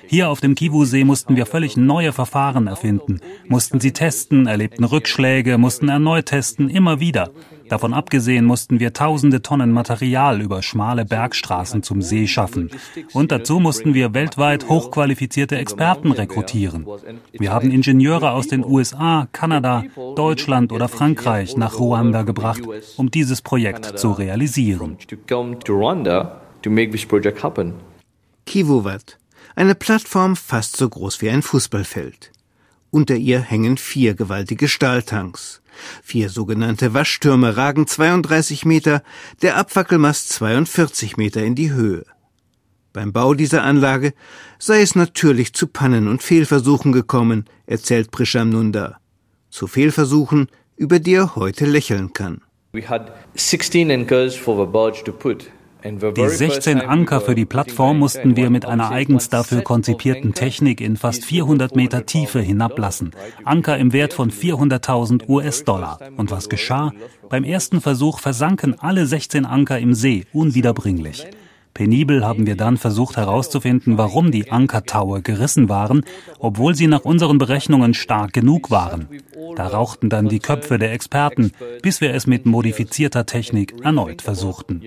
Hier 0.09 0.29
auf 0.29 0.41
dem 0.41 0.57
Kivu-See 0.57 1.05
mussten 1.05 1.37
wir 1.37 1.47
völlig 1.47 1.77
neue 1.77 2.13
Verfahren 2.13 2.67
erfinden, 2.67 3.21
mussten 3.47 3.79
sie 3.79 3.93
testen, 3.93 4.49
erlebten 4.49 4.83
Rückschläge, 4.83 5.57
mussten 5.57 5.89
erneut 5.89 6.27
testen, 6.27 6.69
immer 6.69 6.99
wieder. 6.99 7.31
Davon 7.69 7.95
abgesehen 7.95 8.45
mussten 8.45 8.81
wir 8.81 8.93
tausende 8.93 9.43
Tonnen 9.43 9.73
Material 9.73 10.41
über 10.41 10.63
schmale 10.63 11.05
Bergstraßen 11.05 11.83
zum 11.83 12.03
See 12.03 12.27
schaffen. 12.27 12.71
Und 13.13 13.33
dazu 13.33 13.61
mussten 13.61 13.95
wir 13.95 14.15
weltweit 14.15 14.69
hochqualifizierte 14.69 15.57
Experten 15.57 16.13
rekrutieren. 16.13 16.87
Wir 17.33 17.53
haben 17.53 17.71
Ingenieure 17.71 18.33
aus 18.33 18.49
den 18.49 18.65
USA, 18.65 19.29
Kanada, 19.33 19.85
Deutschland 20.17 20.73
oder 20.73 20.89
Frankreich 20.89 21.57
nach 21.57 21.79
Ruanda 21.79 22.23
gebracht, 22.23 22.63
um 22.97 23.11
dieses 23.11 23.43
Projekt 23.43 23.99
zu 23.99 24.13
realisieren. 24.13 24.97
Kivuwat, 28.47 29.19
eine 29.55 29.75
Plattform 29.75 30.37
fast 30.37 30.77
so 30.77 30.89
groß 30.89 31.21
wie 31.21 31.31
ein 31.31 31.43
Fußballfeld. 31.43 32.33
Unter 32.91 33.17
ihr 33.17 33.41
hängen 33.41 33.77
vier 33.77 34.15
gewaltige 34.15 34.69
Stahltanks. 34.69 35.58
Vier 36.03 36.29
sogenannte 36.29 36.95
Waschtürme 36.95 37.57
ragen 37.57 37.87
32 37.87 38.65
Meter, 38.65 39.03
der 39.43 39.57
Abfackelmast 39.57 40.31
42 40.31 41.17
Meter 41.17 41.43
in 41.43 41.55
die 41.55 41.73
Höhe. 41.73 42.05
Beim 42.93 43.13
Bau 43.13 43.35
dieser 43.35 43.63
Anlage 43.63 44.15
sei 44.59 44.81
es 44.81 44.95
natürlich 44.95 45.53
zu 45.53 45.67
Pannen 45.67 46.09
und 46.09 46.23
Fehlversuchen 46.23 46.93
gekommen, 46.93 47.45
erzählt 47.67 48.11
Prisham 48.11 48.51
Nunda. 48.51 48.99
Zu 49.51 49.67
Fehlversuchen, 49.67 50.49
über 50.77 50.99
die 50.99 51.15
er 51.15 51.37
heute 51.37 51.67
lächeln 51.67 52.13
kann. 52.13 52.41
We 52.73 52.89
had 52.89 53.13
16 53.35 53.91
anchors 53.91 54.35
for 54.35 54.59
the 54.59 54.71
barge 54.71 55.03
to 55.05 55.13
put. 55.13 55.51
Die 55.85 56.29
16 56.29 56.81
Anker 56.81 57.21
für 57.21 57.35
die 57.35 57.45
Plattform 57.45 57.99
mussten 57.99 58.37
wir 58.37 58.51
mit 58.51 58.65
einer 58.65 58.91
eigens 58.91 59.29
dafür 59.29 59.63
konzipierten 59.63 60.35
Technik 60.35 60.81
in 60.81 60.97
fast 60.97 61.25
400 61.25 61.77
Meter 61.77 62.05
Tiefe 62.05 62.41
hinablassen. 62.41 63.13
Anker 63.45 63.79
im 63.79 63.93
Wert 63.93 64.13
von 64.13 64.31
400.000 64.31 65.29
US-Dollar. 65.29 66.01
Und 66.17 66.31
was 66.31 66.49
geschah? 66.49 66.93
Beim 67.29 67.45
ersten 67.45 67.81
Versuch 67.81 68.19
versanken 68.19 68.79
alle 68.81 69.07
16 69.07 69.47
Anker 69.47 69.79
im 69.79 69.95
See 69.95 70.27
unwiederbringlich. 70.33 71.27
Penibel 71.75 72.25
haben 72.25 72.47
wir 72.47 72.57
dann 72.57 72.77
versucht 72.77 73.17
herauszufinden, 73.17 73.99
warum 73.99 74.31
die 74.31 74.51
Ankertaue 74.51 75.23
gerissen 75.23 75.69
waren, 75.69 76.05
obwohl 76.39 76.75
sie 76.75 76.87
nach 76.87 77.05
unseren 77.05 77.39
Berechnungen 77.39 77.95
stark 77.95 78.33
genug 78.33 78.71
waren. 78.71 79.09
Da 79.57 79.69
rauchten 79.69 80.09
dann 80.09 80.29
die 80.29 80.41
Köpfe 80.41 80.79
der 80.79 80.93
Experten, 80.93 81.53
bis 81.83 82.01
wir 82.01 82.15
es 82.15 82.27
mit 82.27 82.47
modifizierter 82.47 83.27
Technik 83.27 83.75
erneut 83.85 84.23
versuchten. 84.23 84.83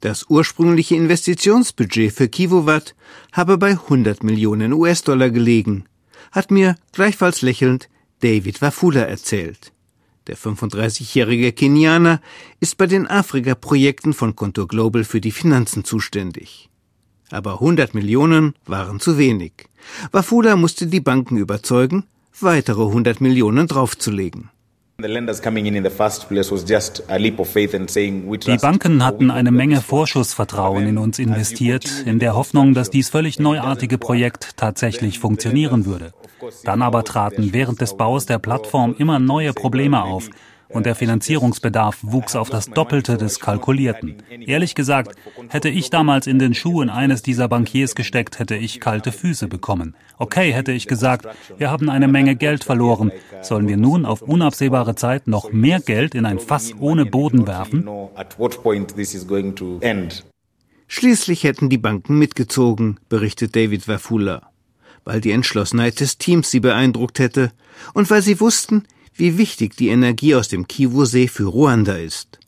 Das 0.00 0.26
ursprüngliche 0.28 0.96
Investitionsbudget 0.96 2.12
für 2.12 2.28
Kivowatt 2.28 2.94
habe 3.32 3.56
bei 3.56 3.70
100 3.70 4.22
Millionen 4.22 4.72
US-Dollar 4.72 5.30
gelegen, 5.30 5.84
hat 6.30 6.50
mir 6.50 6.76
gleichfalls 6.92 7.40
lächelnd 7.42 7.88
David 8.20 8.60
Wafula 8.60 9.02
erzählt. 9.02 9.73
Der 10.26 10.38
35-jährige 10.38 11.52
Kenianer 11.52 12.20
ist 12.58 12.78
bei 12.78 12.86
den 12.86 13.06
Afrika-Projekten 13.06 14.14
von 14.14 14.34
Contour 14.34 14.68
Global 14.68 15.04
für 15.04 15.20
die 15.20 15.30
Finanzen 15.30 15.84
zuständig. 15.84 16.70
Aber 17.30 17.54
100 17.54 17.94
Millionen 17.94 18.54
waren 18.64 19.00
zu 19.00 19.18
wenig. 19.18 19.52
Wafula 20.12 20.56
musste 20.56 20.86
die 20.86 21.00
Banken 21.00 21.36
überzeugen, 21.36 22.04
weitere 22.40 22.82
100 22.82 23.20
Millionen 23.20 23.66
draufzulegen. 23.66 24.50
Die 24.96 25.08
Banken 28.60 29.04
hatten 29.04 29.30
eine 29.32 29.50
Menge 29.50 29.80
Vorschussvertrauen 29.80 30.86
in 30.86 30.98
uns 30.98 31.18
investiert, 31.18 32.04
in 32.06 32.20
der 32.20 32.36
Hoffnung, 32.36 32.74
dass 32.74 32.90
dies 32.90 33.08
völlig 33.08 33.40
neuartige 33.40 33.98
Projekt 33.98 34.56
tatsächlich 34.56 35.18
funktionieren 35.18 35.84
würde. 35.84 36.12
Dann 36.62 36.80
aber 36.80 37.02
traten 37.02 37.52
während 37.52 37.80
des 37.80 37.96
Baus 37.96 38.26
der 38.26 38.38
Plattform 38.38 38.94
immer 38.96 39.18
neue 39.18 39.52
Probleme 39.52 40.04
auf, 40.04 40.30
und 40.68 40.86
der 40.86 40.94
Finanzierungsbedarf 40.94 41.98
wuchs 42.02 42.36
auf 42.36 42.50
das 42.50 42.70
Doppelte 42.70 43.16
des 43.16 43.40
Kalkulierten. 43.40 44.16
Ehrlich 44.46 44.74
gesagt, 44.74 45.16
hätte 45.48 45.68
ich 45.68 45.90
damals 45.90 46.26
in 46.26 46.38
den 46.38 46.54
Schuhen 46.54 46.90
eines 46.90 47.22
dieser 47.22 47.48
Bankiers 47.48 47.94
gesteckt, 47.94 48.38
hätte 48.38 48.56
ich 48.56 48.80
kalte 48.80 49.12
Füße 49.12 49.48
bekommen. 49.48 49.94
Okay, 50.18 50.52
hätte 50.52 50.72
ich 50.72 50.86
gesagt, 50.86 51.26
wir 51.58 51.70
haben 51.70 51.90
eine 51.90 52.08
Menge 52.08 52.36
Geld 52.36 52.64
verloren. 52.64 53.12
Sollen 53.42 53.68
wir 53.68 53.76
nun 53.76 54.04
auf 54.06 54.22
unabsehbare 54.22 54.94
Zeit 54.94 55.26
noch 55.26 55.52
mehr 55.52 55.80
Geld 55.80 56.14
in 56.14 56.26
ein 56.26 56.38
Fass 56.38 56.72
ohne 56.78 57.06
Boden 57.06 57.46
werfen? 57.46 57.88
Schließlich 60.86 61.44
hätten 61.44 61.70
die 61.70 61.78
Banken 61.78 62.18
mitgezogen, 62.18 63.00
berichtet 63.08 63.56
David 63.56 63.88
Wafula, 63.88 64.50
weil 65.04 65.20
die 65.20 65.32
Entschlossenheit 65.32 65.98
des 66.00 66.18
Teams 66.18 66.50
sie 66.50 66.60
beeindruckt 66.60 67.18
hätte 67.18 67.52
und 67.94 68.10
weil 68.10 68.22
sie 68.22 68.38
wussten, 68.40 68.84
wie 69.14 69.38
wichtig 69.38 69.76
die 69.76 69.88
Energie 69.88 70.34
aus 70.34 70.48
dem 70.48 70.66
Kivu-See 70.66 71.28
für 71.28 71.44
Ruanda 71.44 71.96
ist. 71.96 72.38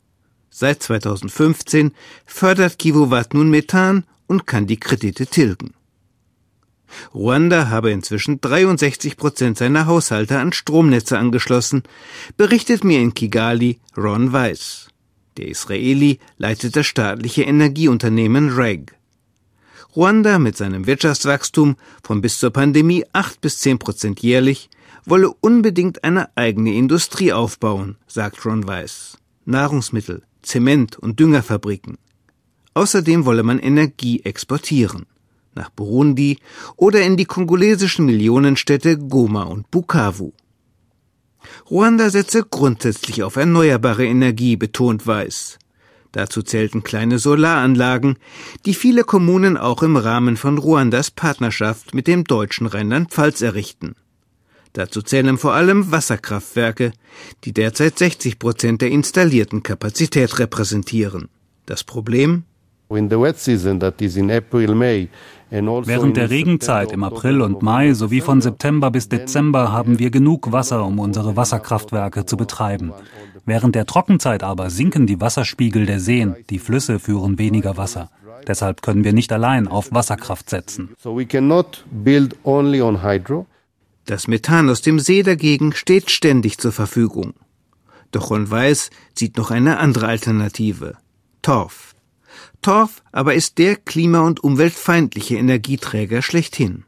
Seit 0.49 0.81
2015 0.83 1.91
fördert 2.25 2.79
Kivu-Watt 2.79 3.33
nun 3.33 3.49
Methan 3.49 4.05
und 4.27 4.47
kann 4.47 4.67
die 4.67 4.79
Kredite 4.79 5.27
tilgen. 5.27 5.73
Ruanda 7.13 7.69
habe 7.69 7.91
inzwischen 7.91 8.39
63 8.41 9.17
Prozent 9.17 9.57
seiner 9.57 9.85
Haushalte 9.85 10.39
an 10.39 10.53
Stromnetze 10.53 11.17
angeschlossen, 11.17 11.83
berichtet 12.37 12.83
mir 12.83 12.99
in 13.01 13.13
Kigali 13.13 13.79
Ron 13.95 14.33
Weiss. 14.33 14.87
Der 15.37 15.49
Israeli 15.49 16.19
leitet 16.37 16.75
das 16.75 16.87
staatliche 16.87 17.43
Energieunternehmen 17.43 18.49
REG. 18.49 18.96
Ruanda 19.95 20.37
mit 20.39 20.57
seinem 20.57 20.85
Wirtschaftswachstum 20.85 21.75
von 22.03 22.21
bis 22.21 22.39
zur 22.39 22.51
Pandemie 22.51 23.05
8 23.13 23.41
bis 23.41 23.59
10 23.59 23.79
Prozent 23.79 24.21
jährlich 24.21 24.69
wolle 25.05 25.31
unbedingt 25.39 26.03
eine 26.03 26.35
eigene 26.35 26.73
Industrie 26.73 27.31
aufbauen, 27.31 27.97
sagt 28.07 28.45
Ron 28.45 28.67
Weiss. 28.67 29.17
Nahrungsmittel, 29.45 30.23
Zement 30.41 30.97
und 30.99 31.19
Düngerfabriken. 31.19 31.97
Außerdem 32.73 33.25
wolle 33.25 33.43
man 33.43 33.59
Energie 33.59 34.21
exportieren. 34.23 35.05
Nach 35.55 35.69
Burundi 35.69 36.37
oder 36.75 37.01
in 37.01 37.17
die 37.17 37.25
kongolesischen 37.25 38.05
Millionenstädte 38.05 38.97
Goma 38.97 39.43
und 39.43 39.71
Bukavu. 39.71 40.33
Ruanda 41.71 42.09
setze 42.09 42.43
grundsätzlich 42.43 43.23
auf 43.23 43.37
erneuerbare 43.37 44.05
Energie, 44.05 44.57
betont 44.57 45.07
Weiß. 45.07 45.57
Dazu 46.17 46.41
zählten 46.41 46.81
kleine 46.81 47.19
Solaranlagen, 47.19 48.17
die 48.65 48.73
viele 48.73 49.03
Kommunen 49.03 49.55
auch 49.55 49.83
im 49.83 49.95
Rahmen 49.95 50.35
von 50.35 50.57
Ruandas 50.57 51.11
Partnerschaft 51.11 51.93
mit 51.93 52.07
dem 52.07 52.23
deutschen 52.23 52.65
Rheinland-Pfalz 52.65 53.43
errichten. 53.43 53.93
Dazu 54.73 55.03
zählen 55.03 55.37
vor 55.37 55.53
allem 55.53 55.91
Wasserkraftwerke, 55.91 56.91
die 57.43 57.53
derzeit 57.53 57.99
60 57.99 58.39
Prozent 58.39 58.81
der 58.81 58.89
installierten 58.89 59.61
Kapazität 59.61 60.39
repräsentieren. 60.39 61.29
Das 61.67 61.83
Problem? 61.83 62.45
Also 62.89 63.05
Während 65.49 66.17
der 66.17 66.29
Regenzeit 66.29 66.91
im 66.91 67.03
April 67.03 67.41
und 67.41 67.61
Mai 67.61 67.93
sowie 67.93 68.19
von 68.19 68.41
September 68.41 68.91
bis 68.91 69.07
Dezember 69.07 69.71
haben 69.71 69.97
wir 69.97 70.09
genug 70.09 70.51
Wasser, 70.51 70.85
um 70.85 70.99
unsere 70.99 71.37
Wasserkraftwerke 71.37 72.25
zu 72.25 72.35
betreiben. 72.35 72.93
Während 73.45 73.75
der 73.75 73.85
Trockenzeit 73.85 74.43
aber 74.43 74.69
sinken 74.69 75.07
die 75.07 75.21
Wasserspiegel 75.21 75.85
der 75.85 76.01
Seen, 76.01 76.35
die 76.49 76.59
Flüsse 76.59 76.99
führen 76.99 77.39
weniger 77.39 77.77
Wasser. 77.77 78.09
Deshalb 78.45 78.81
können 78.81 79.05
wir 79.05 79.13
nicht 79.13 79.31
allein 79.31 79.67
auf 79.67 79.93
Wasserkraft 79.93 80.49
setzen. 80.49 80.89
Das 84.05 84.27
Methan 84.27 84.69
aus 84.69 84.81
dem 84.81 84.99
See 84.99 85.23
dagegen 85.23 85.73
steht 85.73 86.11
ständig 86.11 86.57
zur 86.57 86.71
Verfügung. 86.71 87.33
Doch 88.11 88.29
Ron 88.31 88.49
Weiß 88.49 88.89
sieht 89.13 89.37
noch 89.37 89.51
eine 89.51 89.79
andere 89.79 90.07
Alternative. 90.07 90.95
Torf. 91.41 91.93
Torf 92.67 93.01
aber 93.13 93.33
ist 93.33 93.59
der 93.59 93.77
klima- 93.77 94.27
und 94.27 94.43
umweltfeindliche 94.43 95.37
Energieträger 95.37 96.21
schlechthin. 96.21 96.83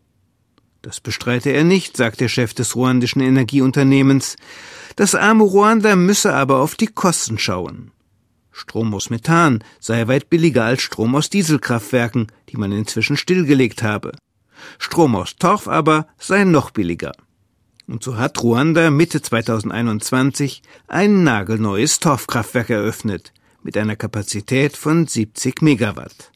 Das 0.82 1.00
bestreite 1.00 1.52
er 1.52 1.64
nicht, 1.64 1.96
sagt 1.96 2.20
der 2.20 2.28
Chef 2.28 2.54
des 2.54 2.76
ruandischen 2.76 3.22
Energieunternehmens. 3.22 4.36
Das 4.98 5.16
arme 5.16 5.46
Ruanda 5.46 5.96
müsse 5.96 6.34
aber 6.34 6.58
auf 6.58 6.76
die 6.76 6.88
Kosten 6.88 7.40
schauen. 7.40 7.92
Strom 8.52 8.94
aus 8.94 9.10
Methan 9.10 9.64
sei 9.80 10.06
weit 10.10 10.30
billiger 10.30 10.66
als 10.66 10.82
Strom 10.82 11.16
aus 11.16 11.30
Dieselkraftwerken, 11.30 12.28
die 12.50 12.58
man 12.58 12.74
inzwischen 12.74 13.16
stillgelegt 13.16 13.82
habe. 13.82 14.12
Strom 14.80 15.16
aus 15.16 15.38
Torf 15.38 15.70
aber 15.70 16.08
sei 16.18 16.44
noch 16.44 16.72
billiger. 16.72 17.14
Und 17.88 18.04
so 18.04 18.18
hat 18.18 18.44
Ruanda 18.44 18.92
Mitte 18.92 19.22
2021 19.22 20.62
ein 20.90 21.24
nagelneues 21.24 22.02
Torfkraftwerk 22.02 22.70
eröffnet, 22.70 23.32
mit 23.64 23.78
einer 23.78 23.96
Kapazität 23.96 24.78
von 24.78 25.08
70 25.08 25.62
Megawatt. 25.62 26.32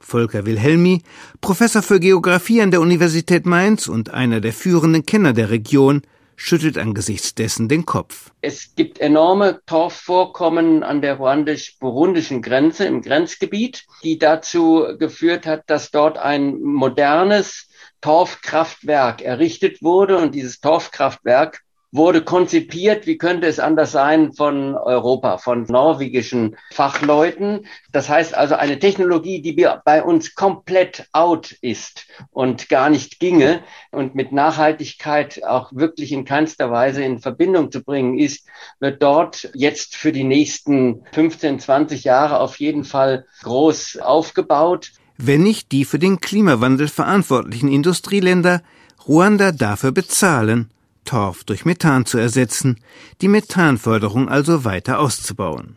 Volker 0.00 0.46
Wilhelmi, 0.46 1.02
Professor 1.40 1.82
für 1.82 2.00
Geographie 2.00 2.62
an 2.62 2.70
der 2.70 2.80
Universität 2.80 3.46
Mainz 3.46 3.86
und 3.86 4.12
einer 4.12 4.40
der 4.40 4.52
führenden 4.52 5.06
Kenner 5.06 5.32
der 5.32 5.50
Region, 5.50 6.02
schüttelt 6.36 6.78
angesichts 6.78 7.34
dessen 7.34 7.68
den 7.68 7.84
Kopf. 7.84 8.30
Es 8.40 8.74
gibt 8.74 8.98
enorme 8.98 9.60
Torfvorkommen 9.66 10.82
an 10.82 11.02
der 11.02 11.16
ruandisch-burundischen 11.16 12.40
Grenze 12.40 12.86
im 12.86 13.02
Grenzgebiet, 13.02 13.84
die 14.02 14.18
dazu 14.18 14.86
geführt 14.98 15.44
hat, 15.46 15.64
dass 15.68 15.90
dort 15.90 16.16
ein 16.16 16.60
modernes 16.62 17.68
Torfkraftwerk 18.00 19.20
errichtet 19.20 19.82
wurde 19.82 20.16
und 20.16 20.34
dieses 20.34 20.60
Torfkraftwerk 20.60 21.60
wurde 21.92 22.22
konzipiert, 22.22 23.06
wie 23.06 23.18
könnte 23.18 23.46
es 23.46 23.58
anders 23.58 23.92
sein, 23.92 24.32
von 24.32 24.74
Europa, 24.74 25.38
von 25.38 25.64
norwegischen 25.64 26.56
Fachleuten. 26.72 27.66
Das 27.92 28.08
heißt 28.08 28.34
also 28.34 28.54
eine 28.54 28.78
Technologie, 28.78 29.42
die 29.42 29.52
bei 29.84 30.02
uns 30.02 30.34
komplett 30.34 31.08
out 31.12 31.52
ist 31.60 32.06
und 32.30 32.68
gar 32.68 32.90
nicht 32.90 33.18
ginge 33.18 33.62
und 33.90 34.14
mit 34.14 34.32
Nachhaltigkeit 34.32 35.42
auch 35.44 35.72
wirklich 35.72 36.12
in 36.12 36.24
keinster 36.24 36.70
Weise 36.70 37.02
in 37.02 37.18
Verbindung 37.18 37.72
zu 37.72 37.82
bringen 37.82 38.18
ist, 38.18 38.46
wird 38.78 39.02
dort 39.02 39.50
jetzt 39.54 39.96
für 39.96 40.12
die 40.12 40.24
nächsten 40.24 41.02
15, 41.12 41.58
20 41.58 42.04
Jahre 42.04 42.40
auf 42.40 42.60
jeden 42.60 42.84
Fall 42.84 43.26
groß 43.42 43.98
aufgebaut. 43.98 44.92
Wenn 45.16 45.42
nicht 45.42 45.72
die 45.72 45.84
für 45.84 45.98
den 45.98 46.20
Klimawandel 46.20 46.88
verantwortlichen 46.88 47.70
Industrieländer 47.70 48.62
Ruanda 49.06 49.52
dafür 49.52 49.92
bezahlen, 49.92 50.70
Torf 51.04 51.44
durch 51.44 51.64
Methan 51.64 52.06
zu 52.06 52.18
ersetzen, 52.18 52.78
die 53.20 53.28
Methanförderung 53.28 54.28
also 54.28 54.64
weiter 54.64 54.98
auszubauen. 54.98 55.76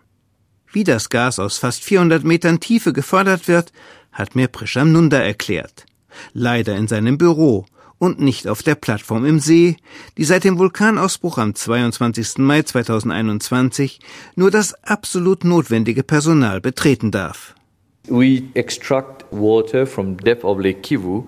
Wie 0.71 0.83
das 0.83 1.09
Gas 1.09 1.39
aus 1.39 1.57
fast 1.57 1.83
400 1.83 2.23
Metern 2.23 2.59
Tiefe 2.59 2.93
gefördert 2.93 3.47
wird, 3.47 3.71
hat 4.11 4.35
mir 4.35 4.47
Prisham 4.47 4.91
Nunda 4.91 5.17
erklärt. 5.19 5.85
Leider 6.33 6.75
in 6.75 6.87
seinem 6.87 7.17
Büro 7.17 7.65
und 7.99 8.19
nicht 8.19 8.47
auf 8.47 8.63
der 8.63 8.75
Plattform 8.75 9.25
im 9.25 9.39
See, 9.39 9.77
die 10.17 10.25
seit 10.25 10.43
dem 10.43 10.57
Vulkanausbruch 10.57 11.37
am 11.37 11.55
22. 11.55 12.39
Mai 12.39 12.63
2021 12.63 13.99
nur 14.35 14.51
das 14.51 14.73
absolut 14.83 15.43
notwendige 15.43 16.03
Personal 16.03 16.59
betreten 16.59 17.11
darf. 17.11 17.55
We 18.09 18.43
extract 18.55 19.25
water 19.31 19.87
from 19.87 20.17
depth 20.17 20.43
of 20.43 20.59
Lake 20.59 20.81
Kivu 20.81 21.27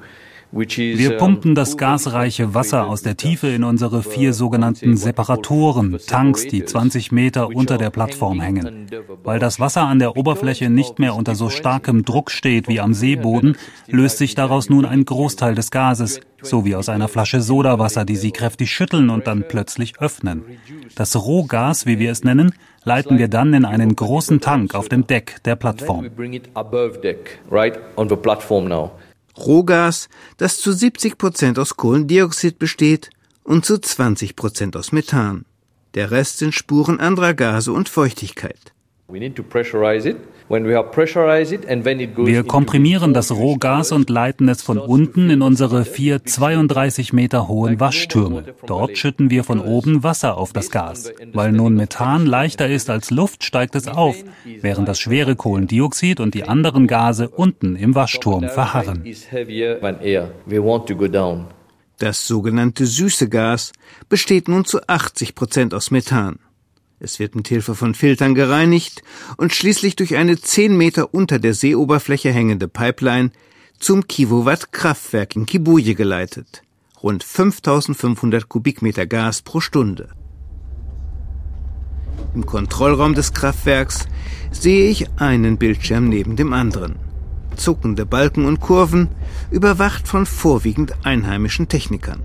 wir 0.56 1.18
pumpen 1.18 1.54
das 1.54 1.76
gasreiche 1.76 2.54
Wasser 2.54 2.88
aus 2.88 3.02
der 3.02 3.18
Tiefe 3.18 3.50
in 3.50 3.66
unsere 3.66 4.02
vier 4.04 4.32
sogenannten 4.32 4.96
Separatoren, 4.96 5.98
Tanks, 6.08 6.48
die 6.48 6.64
20 6.64 7.12
Meter 7.12 7.50
unter 7.50 7.78
der 7.78 7.90
Plattform 7.90 8.40
hängen. 8.40 8.88
Weil 9.26 9.40
das 9.40 9.60
Wasser 9.60 9.82
an 9.82 10.00
der 10.00 10.16
Oberfläche 10.16 10.70
nicht 10.70 10.98
mehr 10.98 11.14
unter 11.14 11.36
so 11.36 11.50
starkem 11.50 12.06
Druck 12.06 12.32
steht 12.32 12.70
wie 12.70 12.80
am 12.80 12.94
Seeboden, 12.94 13.58
löst 13.88 14.18
sich 14.18 14.34
daraus 14.34 14.70
nun 14.70 14.86
ein 14.86 15.04
Großteil 15.04 15.56
des 15.56 15.72
Gases, 15.72 16.22
so 16.42 16.64
wie 16.64 16.76
aus 16.76 16.88
einer 16.88 17.10
Flasche 17.10 17.42
Sodawasser, 17.42 18.06
die 18.06 18.16
Sie 18.16 18.32
kräftig 18.32 18.72
schütteln 18.72 19.10
und 19.10 19.28
dann 19.28 19.44
plötzlich 19.50 20.00
öffnen. 20.00 20.44
Das 20.96 21.18
Rohgas, 21.18 21.86
wie 21.86 22.00
wir 22.00 22.12
es 22.12 22.24
nennen, 22.24 22.54
leiten 22.86 23.18
wir 23.18 23.28
dann 23.28 23.54
in 23.54 23.66
einen 23.66 23.94
großen 23.94 24.40
Tank 24.40 24.74
auf 24.74 24.88
dem 24.88 25.06
Deck 25.06 25.44
der 25.44 25.58
Plattform. 25.58 26.10
Rohgas, 29.38 30.10
das 30.38 30.58
zu 30.60 30.72
70 30.72 31.18
Prozent 31.18 31.60
aus 31.60 31.78
Kohlendioxid 31.78 32.60
besteht 32.60 33.10
und 33.44 33.66
zu 33.66 33.78
20 33.78 34.36
Prozent 34.36 34.76
aus 34.76 34.92
Methan. 34.92 35.46
Der 35.94 36.12
Rest 36.12 36.40
sind 36.40 36.54
Spuren 36.54 37.00
anderer 37.00 37.34
Gase 37.34 37.72
und 37.72 37.90
Feuchtigkeit. 37.90 38.75
Wir 39.08 39.30
komprimieren 42.44 43.14
das 43.14 43.32
Rohgas 43.32 43.92
und 43.92 44.10
leiten 44.10 44.50
es 44.50 44.64
von 44.64 44.80
unten 44.80 45.30
in 45.30 45.44
unsere 45.44 45.86
vier 45.86 46.26
32 46.26 47.14
Meter 47.14 47.48
hohen 47.48 47.80
Waschtürme. 47.80 48.46
Dort 48.66 48.98
schütten 48.98 49.30
wir 49.30 49.44
von 49.44 49.60
oben 49.60 50.02
Wasser 50.04 50.38
auf 50.38 50.54
das 50.54 50.72
Gas. 50.72 51.14
Weil 51.34 51.52
nun 51.52 51.76
Methan 51.76 52.26
leichter 52.26 52.68
ist 52.68 52.90
als 52.90 53.12
Luft, 53.12 53.44
steigt 53.44 53.76
es 53.76 53.88
auf, 53.88 54.16
während 54.62 54.88
das 54.88 55.00
schwere 55.00 55.36
Kohlendioxid 55.36 56.20
und 56.20 56.34
die 56.34 56.46
anderen 56.46 56.88
Gase 56.88 57.30
unten 57.30 57.76
im 57.76 57.94
Waschturm 57.94 58.50
verharren. 58.50 59.04
Das 62.00 62.28
sogenannte 62.28 62.86
süße 62.86 63.30
Gas 63.30 63.72
besteht 64.10 64.48
nun 64.48 64.66
zu 64.66 64.80
80 64.88 65.36
Prozent 65.36 65.76
aus 65.76 65.92
Methan. 65.92 66.40
Es 67.00 67.20
wird 67.20 67.36
mit 67.36 67.50
Hilfe 67.50 67.76
von 67.76 67.94
Filtern 67.94 68.36
gereinigt 68.36 69.04
und 69.36 69.54
schließlich 69.54 69.98
durch 69.98 70.16
eine 70.16 70.40
zehn 70.40 70.78
Meter 70.78 71.14
unter 71.14 71.40
der 71.40 71.54
Seeoberfläche 71.54 72.32
hängende 72.32 72.70
Pipeline 72.70 73.32
zum 73.80 74.08
Kivowatt 74.08 74.72
Kraftwerk 74.72 75.36
in 75.36 75.46
Kibuye 75.46 75.94
geleitet. 75.94 76.64
Rund 77.04 77.24
5500 77.24 78.48
Kubikmeter 78.48 79.06
Gas 79.06 79.42
pro 79.42 79.60
Stunde. 79.60 80.10
Im 82.34 82.46
Kontrollraum 82.46 83.14
des 83.14 83.34
Kraftwerks 83.34 84.08
sehe 84.52 84.90
ich 84.90 85.10
einen 85.18 85.58
Bildschirm 85.58 86.08
neben 86.08 86.38
dem 86.38 86.54
anderen. 86.54 86.96
Zuckende 87.58 88.06
Balken 88.06 88.46
und 88.46 88.62
Kurven, 88.62 89.10
überwacht 89.52 90.08
von 90.08 90.26
vorwiegend 90.26 90.94
einheimischen 91.04 91.68
Technikern. 91.68 92.22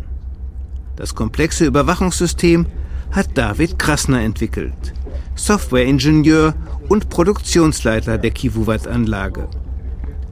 Das 0.97 1.15
komplexe 1.15 1.67
Überwachungssystem 1.67 2.67
hat 3.11 3.29
David 3.35 3.79
Krasner 3.79 4.21
entwickelt, 4.21 4.95
Softwareingenieur 5.35 6.55
und 6.89 7.09
Produktionsleiter 7.09 8.19
der 8.19 8.31
Kivuvat-Anlage. 8.31 9.49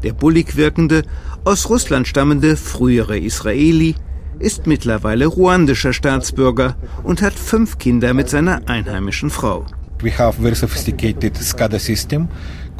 Der 0.02 0.12
bullig 0.12 0.56
wirkende, 0.56 1.02
aus 1.44 1.68
Russland 1.68 2.06
stammende 2.06 2.56
frühere 2.56 3.18
Israeli 3.18 3.94
ist 4.38 4.66
mittlerweile 4.66 5.26
ruandischer 5.26 5.92
Staatsbürger 5.92 6.76
und 7.02 7.22
hat 7.22 7.34
fünf 7.34 7.78
Kinder 7.78 8.14
mit 8.14 8.28
seiner 8.28 8.68
einheimischen 8.68 9.30
Frau. 9.30 9.66
We 10.00 10.16
have 10.16 10.40
very 10.40 10.54
sophisticated 10.54 11.36
SCADA 11.36 11.78
system 11.78 12.28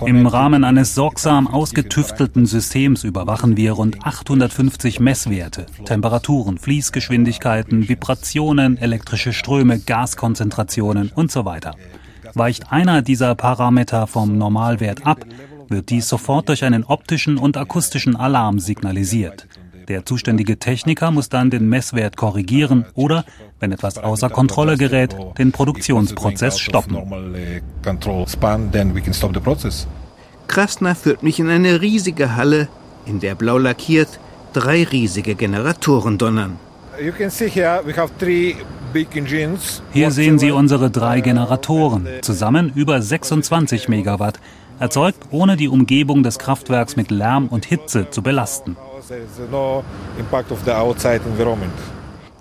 im 0.07 0.27
Rahmen 0.27 0.65
eines 0.65 0.95
sorgsam 0.95 1.47
ausgetüftelten 1.47 2.47
Systems 2.47 3.05
überwachen 3.05 3.57
wir 3.57 3.73
rund 3.73 4.05
850 4.05 5.01
Messwerte, 5.01 5.67
Temperaturen, 5.85 6.59
Fließgeschwindigkeiten, 6.59 7.89
Vibrationen, 7.89 8.77
elektrische 8.79 9.33
Ströme, 9.33 9.79
Gaskonzentrationen 9.79 11.11
und 11.15 11.33
so 11.33 11.45
weiter. 11.45 11.75
Weicht 12.35 12.73
einer 12.73 13.03
dieser 13.03 13.35
Parameter 13.35 14.07
vom 14.07 14.39
Normalwert 14.39 15.07
ab, 15.07 15.25
wird 15.69 15.91
dies 15.91 16.09
sofort 16.09 16.49
durch 16.49 16.65
einen 16.65 16.85
optischen 16.85 17.37
und 17.39 17.57
akustischen 17.57 18.17
Alarm 18.17 18.59
signalisiert. 18.59 19.47
Der 19.89 20.05
zuständige 20.05 20.59
Techniker 20.59 21.11
muss 21.11 21.31
dann 21.31 21.49
den 21.49 21.67
Messwert 21.67 22.17
korrigieren 22.17 22.85
oder, 22.95 23.25
wenn 23.59 23.73
etwas 23.73 23.97
außer 23.97 24.29
Kontrolle 24.29 24.77
gerät, 24.77 25.17
den 25.39 25.51
Produktionsprozess 25.51 26.61
stoppen. 26.61 26.99
Krasner 30.47 30.95
führt 30.95 31.23
mich 31.23 31.41
in 31.41 31.49
eine 31.49 31.81
riesige 31.81 32.37
Halle, 32.37 32.69
in 33.07 33.21
der 33.21 33.35
blau 33.35 33.57
lackiert 33.57 34.21
drei 34.53 34.85
riesige 34.85 35.35
Generatoren 35.35 36.19
donnern. 36.19 36.59
Hier 39.93 40.11
sehen 40.11 40.39
Sie 40.39 40.51
unsere 40.51 40.91
drei 40.91 41.21
Generatoren, 41.21 42.07
zusammen 42.21 42.73
über 42.75 43.01
26 43.01 43.89
Megawatt, 43.89 44.39
erzeugt 44.81 45.29
ohne 45.31 45.57
die 45.57 45.69
Umgebung 45.69 46.23
des 46.23 46.39
Kraftwerks 46.39 46.97
mit 46.97 47.11
Lärm 47.11 47.49
und 47.49 47.65
Hitze 47.65 48.11
zu 48.11 48.23
belasten. 48.23 48.77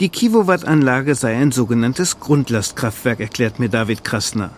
Die 0.02 0.10
Kivowatt-Anlage 0.10 1.16
sei 1.16 1.38
ein 1.38 1.54
sogenanntes 1.54 2.20
Grundlastkraftwerk, 2.20 3.22
erklärt 3.22 3.58
mir 3.58 3.70
David 3.70 4.04
Krasner. 4.04 4.50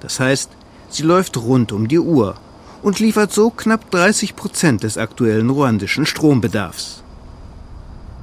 Das 0.00 0.20
heißt, 0.20 0.50
sie 0.88 1.02
läuft 1.02 1.36
rund 1.36 1.72
um 1.72 1.86
die 1.86 1.98
Uhr 1.98 2.36
und 2.82 2.98
liefert 2.98 3.30
so 3.32 3.50
knapp 3.50 3.90
30 3.90 4.36
Prozent 4.36 4.84
des 4.84 4.96
aktuellen 4.96 5.50
ruandischen 5.50 6.06
Strombedarfs. 6.06 7.02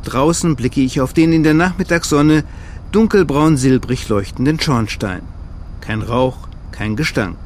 Draußen 0.04 0.56
blicke 0.56 0.82
ich 0.82 1.00
auf 1.00 1.14
den 1.14 1.32
in 1.32 1.44
der 1.44 1.54
Nachmittagssonne 1.54 2.44
dunkelbraun-silbrig 2.92 4.10
leuchtenden 4.10 4.60
Schornstein. 4.60 5.22
Kein 5.82 6.02
Rauch, 6.02 6.48
kein 6.72 6.96
Gestank. 6.96 7.38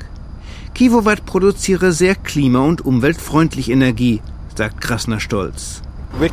Kivowatt 0.73 1.25
produziere 1.25 1.91
sehr 1.91 2.15
klima- 2.15 2.63
und 2.63 2.86
umweltfreundlich 2.86 3.69
Energie 3.69 4.21
sagt 4.58 4.82
Krasner 4.82 5.20
stolz. 5.20 5.82
Uh, 6.20 6.26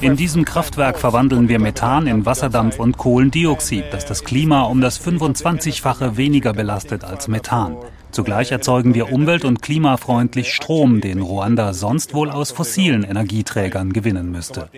in 0.00 0.16
diesem 0.16 0.44
Kraftwerk 0.46 0.98
verwandeln 0.98 1.48
wir 1.48 1.58
Methan 1.58 2.06
in 2.06 2.24
Wasserdampf 2.24 2.78
und 2.78 2.96
Kohlendioxid, 2.96 3.84
das 3.90 4.06
das 4.06 4.24
Klima 4.24 4.62
um 4.62 4.80
das 4.80 4.98
25-fache 5.00 6.16
weniger 6.16 6.54
belastet 6.54 7.04
als 7.04 7.28
Methan. 7.28 7.76
Zugleich 8.12 8.50
erzeugen 8.50 8.94
wir 8.94 9.12
umwelt- 9.12 9.44
und 9.44 9.60
klimafreundlich 9.60 10.54
Strom, 10.54 11.02
den 11.02 11.20
Ruanda 11.20 11.74
sonst 11.74 12.14
wohl 12.14 12.30
aus 12.30 12.50
fossilen 12.50 13.02
Energieträgern 13.02 13.92
gewinnen 13.92 14.30
müsste. 14.30 14.70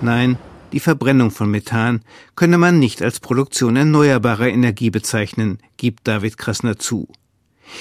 Nein, 0.00 0.38
die 0.72 0.80
Verbrennung 0.80 1.30
von 1.30 1.50
Methan 1.52 2.00
könne 2.34 2.58
man 2.58 2.80
nicht 2.80 3.00
als 3.00 3.20
Produktion 3.20 3.76
erneuerbarer 3.76 4.48
Energie 4.48 4.90
bezeichnen, 4.90 5.58
gibt 5.76 6.08
David 6.08 6.36
Krasner 6.36 6.78
zu. 6.78 7.06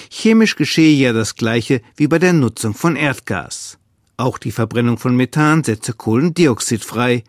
Chemisch 0.09 0.55
geschehe 0.55 0.95
ja 0.95 1.13
das 1.13 1.35
Gleiche 1.35 1.81
wie 1.95 2.07
bei 2.07 2.19
der 2.19 2.33
Nutzung 2.33 2.73
von 2.73 2.95
Erdgas. 2.95 3.77
Auch 4.17 4.37
die 4.37 4.51
Verbrennung 4.51 4.97
von 4.97 5.15
Methan 5.15 5.63
setze 5.63 5.93
Kohlendioxid 5.93 6.83
frei, 6.83 7.23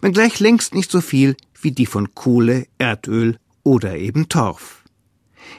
wenngleich 0.00 0.38
längst 0.40 0.74
nicht 0.74 0.90
so 0.90 1.00
viel 1.00 1.36
wie 1.60 1.72
die 1.72 1.86
von 1.86 2.14
Kohle, 2.14 2.66
Erdöl 2.78 3.38
oder 3.64 3.96
eben 3.96 4.28
Torf. 4.28 4.84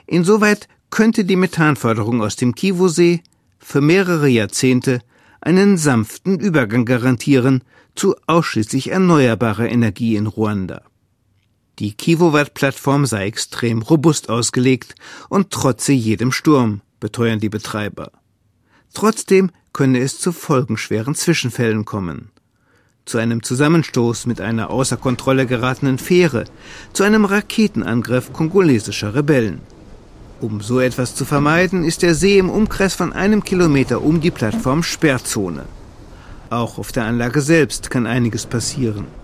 Insoweit 0.08 0.68
könnte 0.90 1.26
die 1.26 1.36
Methanförderung 1.36 2.22
aus 2.22 2.36
dem 2.36 2.56
Kivu-See 2.56 3.22
für 3.60 3.82
mehrere 3.82 4.28
Jahrzehnte 4.28 5.02
einen 5.42 5.78
sanften 5.78 6.40
Übergang 6.40 6.86
garantieren 6.86 7.64
zu 7.96 8.16
ausschließlich 8.28 8.92
erneuerbarer 8.92 9.70
Energie 9.70 10.16
in 10.16 10.28
Ruanda. 10.28 10.82
Die 11.80 11.94
Kivowatt-Plattform 11.94 13.06
sei 13.06 13.26
extrem 13.26 13.82
robust 13.82 14.30
ausgelegt 14.30 14.96
und 15.30 15.52
trotze 15.52 15.94
jedem 15.94 16.34
Sturm, 16.34 16.82
beteuern 17.00 17.40
die 17.40 17.48
Betreiber. 17.48 18.12
Trotzdem 18.94 19.50
könne 19.72 20.00
es 20.00 20.20
zu 20.20 20.34
folgenschweren 20.34 21.16
Zwischenfällen 21.16 21.86
kommen. 21.86 22.32
Zu 23.06 23.18
einem 23.18 23.44
Zusammenstoß 23.44 24.26
mit 24.26 24.42
einer 24.42 24.70
außer 24.70 24.98
Kontrolle 24.98 25.46
geratenen 25.46 26.00
Fähre, 26.00 26.44
zu 26.92 27.04
einem 27.04 27.24
Raketenangriff 27.24 28.34
kongolesischer 28.34 29.16
Rebellen. 29.16 29.62
Um 30.42 30.60
so 30.60 30.82
etwas 30.82 31.16
zu 31.16 31.24
vermeiden, 31.24 31.86
ist 31.86 32.02
der 32.02 32.14
See 32.14 32.38
im 32.38 32.50
Umkreis 32.50 32.94
von 32.94 33.14
einem 33.14 33.44
Kilometer 33.44 34.02
um 34.02 34.20
die 34.20 34.32
Plattform 34.32 34.84
Sperrzone. 34.84 35.64
Auch 36.50 36.78
auf 36.78 36.92
der 36.92 37.06
Anlage 37.06 37.42
selbst 37.42 37.90
kann 37.90 38.06
einiges 38.06 38.46
passieren. 38.46 39.19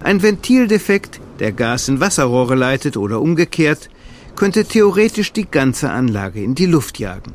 Ein 0.00 0.22
Ventildefekt, 0.22 1.20
der 1.38 1.52
Gas 1.52 1.88
in 1.88 2.00
Wasserrohre 2.00 2.54
leitet 2.54 2.96
oder 2.96 3.20
umgekehrt, 3.20 3.88
könnte 4.36 4.64
theoretisch 4.64 5.32
die 5.32 5.50
ganze 5.50 5.90
Anlage 5.90 6.42
in 6.42 6.54
die 6.54 6.66
Luft 6.66 6.98
jagen. 6.98 7.32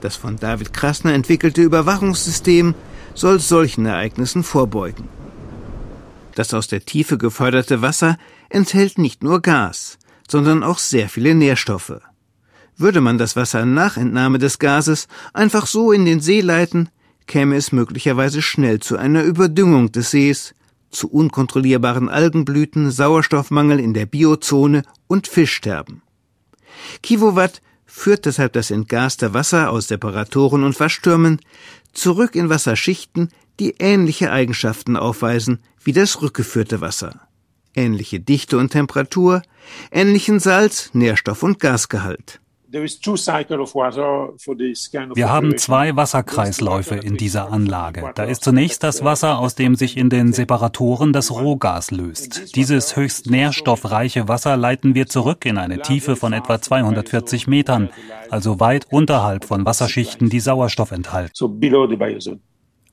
Das 0.00 0.16
von 0.16 0.36
David 0.36 0.72
Krasner 0.72 1.12
entwickelte 1.12 1.62
Überwachungssystem 1.62 2.74
soll 3.14 3.38
solchen 3.38 3.84
Ereignissen 3.84 4.42
vorbeugen. 4.42 5.08
Das 6.34 6.54
aus 6.54 6.68
der 6.68 6.84
Tiefe 6.84 7.18
geförderte 7.18 7.82
Wasser 7.82 8.16
enthält 8.48 8.98
nicht 8.98 9.22
nur 9.22 9.42
Gas, 9.42 9.98
sondern 10.26 10.62
auch 10.62 10.78
sehr 10.78 11.08
viele 11.08 11.34
Nährstoffe. 11.34 12.00
Würde 12.78 13.02
man 13.02 13.18
das 13.18 13.36
Wasser 13.36 13.66
nach 13.66 13.98
Entnahme 13.98 14.38
des 14.38 14.58
Gases 14.58 15.06
einfach 15.34 15.66
so 15.66 15.92
in 15.92 16.06
den 16.06 16.20
See 16.20 16.40
leiten, 16.40 16.88
käme 17.26 17.56
es 17.56 17.72
möglicherweise 17.72 18.40
schnell 18.40 18.80
zu 18.80 18.96
einer 18.96 19.22
Überdüngung 19.22 19.92
des 19.92 20.12
Sees, 20.12 20.54
zu 20.90 21.10
unkontrollierbaren 21.10 22.08
Algenblüten, 22.08 22.90
Sauerstoffmangel 22.90 23.80
in 23.80 23.94
der 23.94 24.06
Biozone 24.06 24.82
und 25.06 25.28
Fischsterben. 25.28 26.02
Kivowatt 27.02 27.62
führt 27.86 28.24
deshalb 28.26 28.52
das 28.52 28.70
entgaste 28.70 29.34
Wasser 29.34 29.70
aus 29.70 29.88
Separatoren 29.88 30.64
und 30.64 30.78
Waschtürmen 30.78 31.40
zurück 31.92 32.34
in 32.34 32.48
Wasserschichten, 32.48 33.30
die 33.58 33.74
ähnliche 33.78 34.30
Eigenschaften 34.30 34.96
aufweisen 34.96 35.60
wie 35.82 35.92
das 35.92 36.22
rückgeführte 36.22 36.80
Wasser. 36.80 37.20
Ähnliche 37.74 38.20
Dichte 38.20 38.58
und 38.58 38.70
Temperatur, 38.70 39.42
ähnlichen 39.90 40.40
Salz-, 40.40 40.90
Nährstoff- 40.92 41.42
und 41.42 41.60
Gasgehalt. 41.60 42.40
Wir 42.72 42.88
haben 45.28 45.58
zwei 45.58 45.96
Wasserkreisläufe 45.96 46.94
in 46.94 47.16
dieser 47.16 47.50
Anlage. 47.50 48.12
Da 48.14 48.22
ist 48.22 48.44
zunächst 48.44 48.84
das 48.84 49.02
Wasser, 49.02 49.40
aus 49.40 49.56
dem 49.56 49.74
sich 49.74 49.96
in 49.96 50.08
den 50.08 50.32
Separatoren 50.32 51.12
das 51.12 51.32
Rohgas 51.32 51.90
löst. 51.90 52.54
Dieses 52.54 52.94
höchst 52.94 53.28
nährstoffreiche 53.28 54.28
Wasser 54.28 54.56
leiten 54.56 54.94
wir 54.94 55.06
zurück 55.06 55.46
in 55.46 55.58
eine 55.58 55.82
Tiefe 55.82 56.14
von 56.14 56.32
etwa 56.32 56.60
240 56.60 57.48
Metern, 57.48 57.90
also 58.30 58.60
weit 58.60 58.86
unterhalb 58.90 59.46
von 59.46 59.64
Wasserschichten, 59.64 60.30
die 60.30 60.40
Sauerstoff 60.40 60.92
enthalten. 60.92 61.32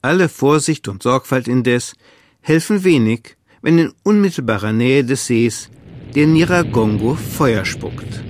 Alle 0.01 0.29
Vorsicht 0.29 0.87
und 0.87 1.03
Sorgfalt 1.03 1.47
indes 1.47 1.93
helfen 2.41 2.83
wenig, 2.83 3.37
wenn 3.61 3.77
in 3.77 3.93
unmittelbarer 4.03 4.71
Nähe 4.71 5.03
des 5.03 5.27
Sees 5.27 5.69
der 6.15 6.25
Niragongo 6.25 7.13
Feuer 7.13 7.63
spuckt. 7.63 8.23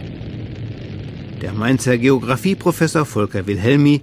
Der 1.41 1.54
Mainzer 1.54 2.00
Geographieprofessor 2.00 3.06
Volker 3.06 3.45
Wilhelmi 3.45 4.02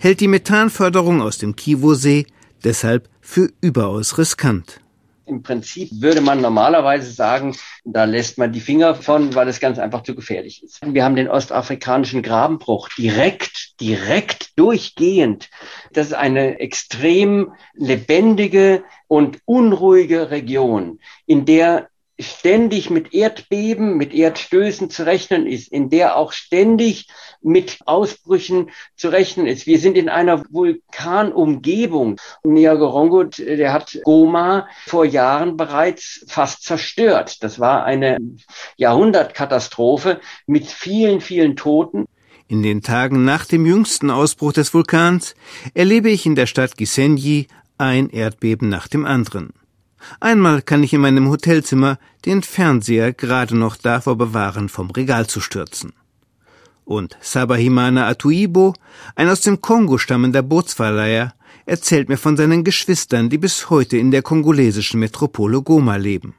hält 0.00 0.18
die 0.18 0.26
Methanförderung 0.26 1.22
aus 1.22 1.38
dem 1.38 1.54
Kiwosee 1.54 2.26
deshalb 2.64 3.08
für 3.20 3.50
überaus 3.60 4.18
riskant. 4.18 4.80
Im 5.24 5.44
Prinzip 5.44 5.90
würde 5.92 6.20
man 6.20 6.40
normalerweise 6.40 7.12
sagen, 7.12 7.54
da 7.84 8.02
lässt 8.02 8.36
man 8.36 8.52
die 8.52 8.60
Finger 8.60 8.96
von, 8.96 9.32
weil 9.36 9.46
es 9.46 9.60
ganz 9.60 9.78
einfach 9.78 10.02
zu 10.02 10.16
gefährlich 10.16 10.64
ist. 10.64 10.80
Wir 10.84 11.04
haben 11.04 11.14
den 11.14 11.28
ostafrikanischen 11.28 12.22
Grabenbruch 12.22 12.88
direkt, 12.98 13.80
direkt 13.80 14.58
durchgehend. 14.58 15.50
Das 15.92 16.08
ist 16.08 16.14
eine 16.14 16.58
extrem 16.58 17.52
lebendige 17.74 18.82
und 19.06 19.38
unruhige 19.44 20.32
Region, 20.32 20.98
in 21.26 21.44
der 21.44 21.88
ständig 22.20 22.90
mit 22.90 23.14
Erdbeben, 23.14 23.96
mit 23.96 24.12
Erdstößen 24.14 24.90
zu 24.90 25.04
rechnen 25.04 25.46
ist, 25.46 25.72
in 25.72 25.90
der 25.90 26.16
auch 26.16 26.32
ständig 26.32 27.08
mit 27.40 27.78
Ausbrüchen 27.86 28.70
zu 28.96 29.08
rechnen 29.08 29.46
ist. 29.46 29.66
Wir 29.66 29.78
sind 29.78 29.96
in 29.96 30.08
einer 30.08 30.44
Vulkanumgebung. 30.50 32.20
Niagarongo, 32.44 33.24
der 33.24 33.72
hat 33.72 33.98
Goma 34.04 34.68
vor 34.86 35.04
Jahren 35.04 35.56
bereits 35.56 36.24
fast 36.28 36.62
zerstört. 36.62 37.42
Das 37.42 37.58
war 37.58 37.84
eine 37.84 38.18
Jahrhundertkatastrophe 38.76 40.20
mit 40.46 40.66
vielen, 40.66 41.20
vielen 41.20 41.56
Toten. 41.56 42.06
In 42.48 42.62
den 42.62 42.82
Tagen 42.82 43.24
nach 43.24 43.46
dem 43.46 43.64
jüngsten 43.64 44.10
Ausbruch 44.10 44.52
des 44.52 44.74
Vulkans 44.74 45.34
erlebe 45.74 46.10
ich 46.10 46.26
in 46.26 46.34
der 46.34 46.46
Stadt 46.46 46.76
Gisenyi 46.76 47.46
ein 47.78 48.10
Erdbeben 48.10 48.68
nach 48.68 48.88
dem 48.88 49.06
anderen. 49.06 49.54
Einmal 50.20 50.62
kann 50.62 50.82
ich 50.82 50.92
in 50.92 51.00
meinem 51.00 51.28
Hotelzimmer 51.28 51.98
den 52.24 52.42
Fernseher 52.42 53.12
gerade 53.12 53.56
noch 53.56 53.76
davor 53.76 54.16
bewahren, 54.16 54.68
vom 54.68 54.90
Regal 54.90 55.26
zu 55.26 55.40
stürzen. 55.40 55.92
Und 56.84 57.16
Sabahimana 57.20 58.08
Atuibo, 58.08 58.74
ein 59.14 59.28
aus 59.28 59.40
dem 59.42 59.60
Kongo 59.60 59.98
stammender 59.98 60.42
Bootsverleiher, 60.42 61.34
erzählt 61.66 62.08
mir 62.08 62.16
von 62.16 62.36
seinen 62.36 62.64
Geschwistern, 62.64 63.30
die 63.30 63.38
bis 63.38 63.70
heute 63.70 63.96
in 63.96 64.10
der 64.10 64.22
kongolesischen 64.22 65.00
Metropole 65.00 65.62
Goma 65.62 65.96
leben. 65.96 66.34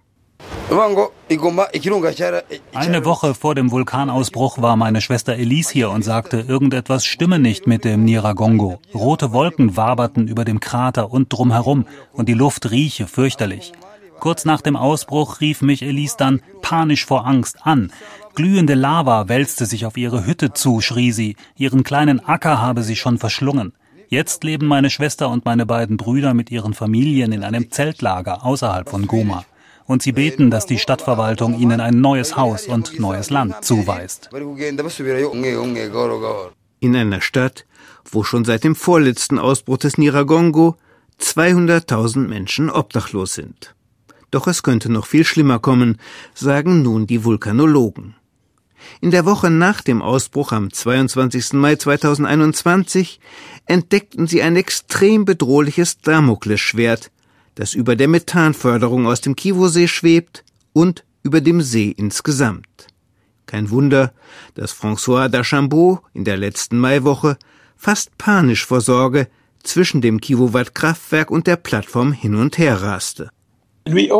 Eine 2.74 3.06
Woche 3.06 3.36
vor 3.36 3.54
dem 3.54 3.70
Vulkanausbruch 3.70 4.62
war 4.62 4.76
meine 4.76 5.02
Schwester 5.02 5.34
Elise 5.34 5.72
hier 5.72 5.90
und 5.92 6.04
sagte, 6.04 6.40
irgendetwas 6.40 7.06
stimme 7.06 7.38
nicht 7.38 7.68
mit 7.68 7.84
dem 7.84 8.04
Niragongo. 8.06 8.80
Rote 8.94 9.34
Wolken 9.34 9.78
waberten 9.78 10.28
über 10.28 10.46
dem 10.46 10.60
Krater 10.60 11.12
und 11.12 11.32
drumherum 11.32 11.86
und 12.12 12.28
die 12.28 12.34
Luft 12.34 12.72
rieche 12.72 13.08
fürchterlich. 13.08 13.74
Kurz 14.20 14.46
nach 14.46 14.62
dem 14.62 14.76
Ausbruch 14.76 15.42
rief 15.42 15.62
mich 15.62 15.84
Elise 15.84 16.16
dann 16.18 16.42
panisch 16.62 17.06
vor 17.06 17.28
Angst 17.28 17.58
an. 17.64 17.92
Glühende 18.34 18.74
Lava 18.74 19.28
wälzte 19.28 19.66
sich 19.66 19.86
auf 19.86 19.98
ihre 19.98 20.26
Hütte 20.26 20.54
zu, 20.54 20.82
schrie 20.82 21.12
sie. 21.12 21.36
Ihren 21.56 21.84
kleinen 21.84 22.26
Acker 22.26 22.62
habe 22.62 22.84
sie 22.84 22.96
schon 22.96 23.20
verschlungen. 23.20 23.74
Jetzt 24.08 24.44
leben 24.44 24.68
meine 24.68 24.90
Schwester 24.90 25.30
und 25.30 25.46
meine 25.46 25.66
beiden 25.66 25.98
Brüder 25.98 26.34
mit 26.34 26.52
ihren 26.52 26.74
Familien 26.74 27.32
in 27.32 27.44
einem 27.44 27.70
Zeltlager 27.70 28.46
außerhalb 28.46 28.90
von 28.90 29.08
Goma 29.08 29.46
und 29.86 30.02
sie 30.02 30.12
beten, 30.12 30.50
dass 30.50 30.66
die 30.66 30.80
Stadtverwaltung 30.80 31.60
ihnen 31.60 31.80
ein 31.80 32.00
neues 32.02 32.36
Haus 32.36 32.68
und 32.68 33.00
neues 33.00 33.30
Land 33.30 33.64
zuweist. 33.64 34.30
In 36.80 36.96
einer 36.96 37.22
Stadt, 37.22 37.66
wo 38.10 38.24
schon 38.24 38.46
seit 38.46 38.64
dem 38.64 38.76
vorletzten 38.76 39.40
Ausbruch 39.40 39.78
des 39.78 39.98
Niragongo 39.98 40.76
200.000 41.20 42.28
Menschen 42.28 42.70
obdachlos 42.70 43.34
sind. 43.34 43.76
Doch 44.32 44.48
es 44.48 44.64
könnte 44.64 44.92
noch 44.92 45.06
viel 45.06 45.26
schlimmer 45.26 45.60
kommen, 45.60 46.00
sagen 46.34 46.82
nun 46.82 47.06
die 47.08 47.24
Vulkanologen. 47.24 48.16
In 49.00 49.12
der 49.12 49.26
Woche 49.26 49.50
nach 49.50 49.82
dem 49.82 50.02
Ausbruch 50.02 50.52
am 50.52 50.72
22. 50.72 51.54
Mai 51.54 51.76
2021 51.76 53.20
entdeckten 53.66 54.28
sie 54.28 54.42
ein 54.42 54.56
extrem 54.56 55.24
bedrohliches 55.26 56.00
Damoklesschwert, 56.00 57.12
das 57.56 57.74
über 57.74 57.96
der 57.96 58.08
Methanförderung 58.08 59.08
aus 59.08 59.22
dem 59.22 59.36
Kiwosee 59.36 59.88
schwebt 59.88 60.44
und 60.74 61.04
über 61.24 61.42
dem 61.42 61.62
See 61.62 61.90
insgesamt. 61.90 62.88
Kein 63.46 63.70
Wunder, 63.70 64.14
dass 64.56 64.74
François 64.74 65.28
d'Archambault 65.28 66.00
in 66.14 66.26
der 66.26 66.38
letzten 66.38 66.78
Maiwoche 66.78 67.38
fast 67.76 68.18
panisch 68.18 68.66
vor 68.66 68.82
Sorge 68.82 69.28
zwischen 69.62 70.02
dem 70.02 70.20
Kiwowatt-Kraftwerk 70.22 71.32
und 71.32 71.48
der 71.48 71.58
Plattform 71.58 72.12
hin 72.12 72.36
und 72.36 72.58
her 72.58 72.82
raste. 72.82 73.30
Wir 73.86 74.16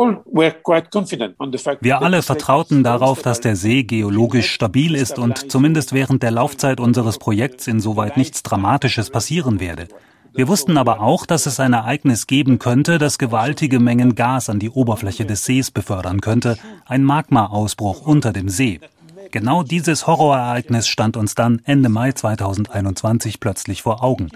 alle 2.02 2.22
vertrauten 2.22 2.84
darauf, 2.84 3.22
dass 3.22 3.40
der 3.40 3.56
See 3.56 3.82
geologisch 3.82 4.50
stabil 4.50 4.94
ist 4.94 5.18
und 5.18 5.50
zumindest 5.50 5.94
während 5.94 6.22
der 6.22 6.32
Laufzeit 6.32 6.80
unseres 6.80 7.18
Projekts 7.18 7.66
insoweit 7.66 8.18
nichts 8.18 8.42
Dramatisches 8.42 9.08
passieren 9.08 9.60
werde. 9.60 9.88
Wir 10.34 10.48
wussten 10.48 10.76
aber 10.78 11.00
auch, 11.00 11.26
dass 11.26 11.46
es 11.46 11.60
ein 11.60 11.74
Ereignis 11.74 12.26
geben 12.26 12.58
könnte, 12.58 12.98
das 12.98 13.18
gewaltige 13.18 13.78
Mengen 13.78 14.16
Gas 14.16 14.50
an 14.50 14.58
die 14.58 14.70
Oberfläche 14.70 15.24
des 15.24 15.44
Sees 15.44 15.70
befördern 15.70 16.20
könnte, 16.20 16.58
ein 16.86 17.04
Magmaausbruch 17.04 18.00
unter 18.00 18.32
dem 18.32 18.48
See. 18.48 18.80
Genau 19.30 19.62
dieses 19.62 20.08
Horrorereignis 20.08 20.88
stand 20.88 21.16
uns 21.16 21.36
dann 21.36 21.62
Ende 21.64 21.88
Mai 21.88 22.12
2021 22.12 23.38
plötzlich 23.38 23.82
vor 23.82 24.02
Augen. 24.02 24.30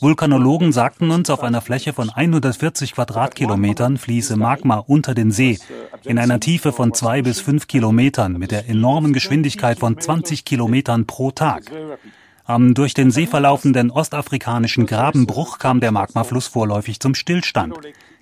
Vulkanologen 0.00 0.72
sagten 0.72 1.10
uns, 1.10 1.30
auf 1.30 1.42
einer 1.42 1.60
Fläche 1.60 1.92
von 1.92 2.10
140 2.10 2.94
Quadratkilometern 2.94 3.96
fließe 3.96 4.36
Magma 4.36 4.78
unter 4.78 5.14
den 5.14 5.30
See 5.30 5.58
in 6.04 6.18
einer 6.18 6.40
Tiefe 6.40 6.72
von 6.72 6.92
zwei 6.94 7.22
bis 7.22 7.40
fünf 7.40 7.68
Kilometern 7.68 8.32
mit 8.34 8.50
der 8.50 8.68
enormen 8.68 9.12
Geschwindigkeit 9.12 9.78
von 9.78 9.98
20 9.98 10.44
Kilometern 10.44 11.06
pro 11.06 11.30
Tag. 11.30 11.70
Am 12.46 12.74
durch 12.74 12.92
den 12.92 13.10
See 13.10 13.26
verlaufenden 13.26 13.90
ostafrikanischen 13.90 14.84
Grabenbruch 14.84 15.58
kam 15.58 15.80
der 15.80 15.92
Magmafluss 15.92 16.46
vorläufig 16.46 17.00
zum 17.00 17.14
Stillstand. 17.14 17.74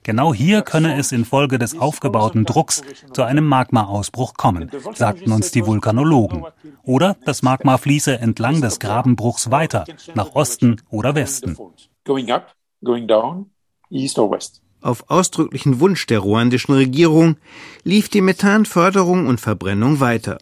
Genau 0.04 0.32
hier 0.32 0.62
könne 0.62 0.96
es 0.96 1.10
infolge 1.10 1.58
des 1.58 1.76
aufgebauten 1.76 2.44
Drucks 2.44 2.82
zu 3.12 3.22
einem 3.22 3.44
Magmaausbruch 3.46 4.34
kommen, 4.34 4.70
sagten 4.94 5.32
uns 5.32 5.50
die 5.50 5.66
Vulkanologen. 5.66 6.44
Oder 6.84 7.16
das 7.24 7.42
Magma 7.42 7.78
fließe 7.78 8.18
entlang 8.18 8.60
des 8.60 8.78
Grabenbruchs 8.78 9.50
weiter, 9.50 9.84
nach 10.14 10.34
Osten 10.34 10.80
oder 10.88 11.16
Westen. 11.16 11.56
Auf 14.82 15.10
ausdrücklichen 15.10 15.80
Wunsch 15.80 16.06
der 16.06 16.20
ruandischen 16.20 16.74
Regierung 16.74 17.36
lief 17.84 18.08
die 18.08 18.20
Methanförderung 18.20 19.26
und 19.26 19.40
Verbrennung 19.40 19.98
weiter. 19.98 20.38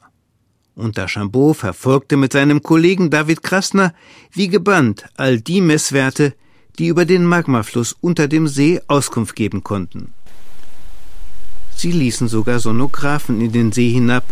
Und 0.80 0.98
Chambaud 1.10 1.58
verfolgte 1.58 2.16
mit 2.16 2.32
seinem 2.32 2.62
Kollegen 2.62 3.10
David 3.10 3.42
Krasner 3.42 3.92
wie 4.32 4.48
gebannt 4.48 5.04
all 5.18 5.38
die 5.38 5.60
Messwerte, 5.60 6.32
die 6.78 6.86
über 6.86 7.04
den 7.04 7.26
Magmafluss 7.26 7.94
unter 8.00 8.28
dem 8.28 8.48
See 8.48 8.80
Auskunft 8.86 9.36
geben 9.36 9.62
konnten. 9.62 10.14
Sie 11.76 11.92
ließen 11.92 12.28
sogar 12.28 12.60
Sonographen 12.60 13.42
in 13.42 13.52
den 13.52 13.72
See 13.72 13.90
hinab, 13.90 14.24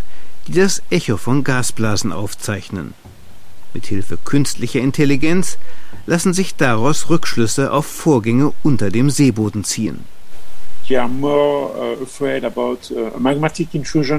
die 0.46 0.52
das 0.52 0.82
Echo 0.88 1.18
von 1.18 1.44
Gasblasen 1.44 2.12
aufzeichnen. 2.12 2.94
Mit 3.74 3.84
Hilfe 3.84 4.16
künstlicher 4.16 4.80
Intelligenz 4.80 5.58
lassen 6.06 6.32
sich 6.32 6.56
daraus 6.56 7.10
Rückschlüsse 7.10 7.72
auf 7.72 7.84
Vorgänge 7.84 8.54
unter 8.62 8.90
dem 8.90 9.10
Seeboden 9.10 9.64
ziehen. 9.64 9.98
Uh, 10.90 11.96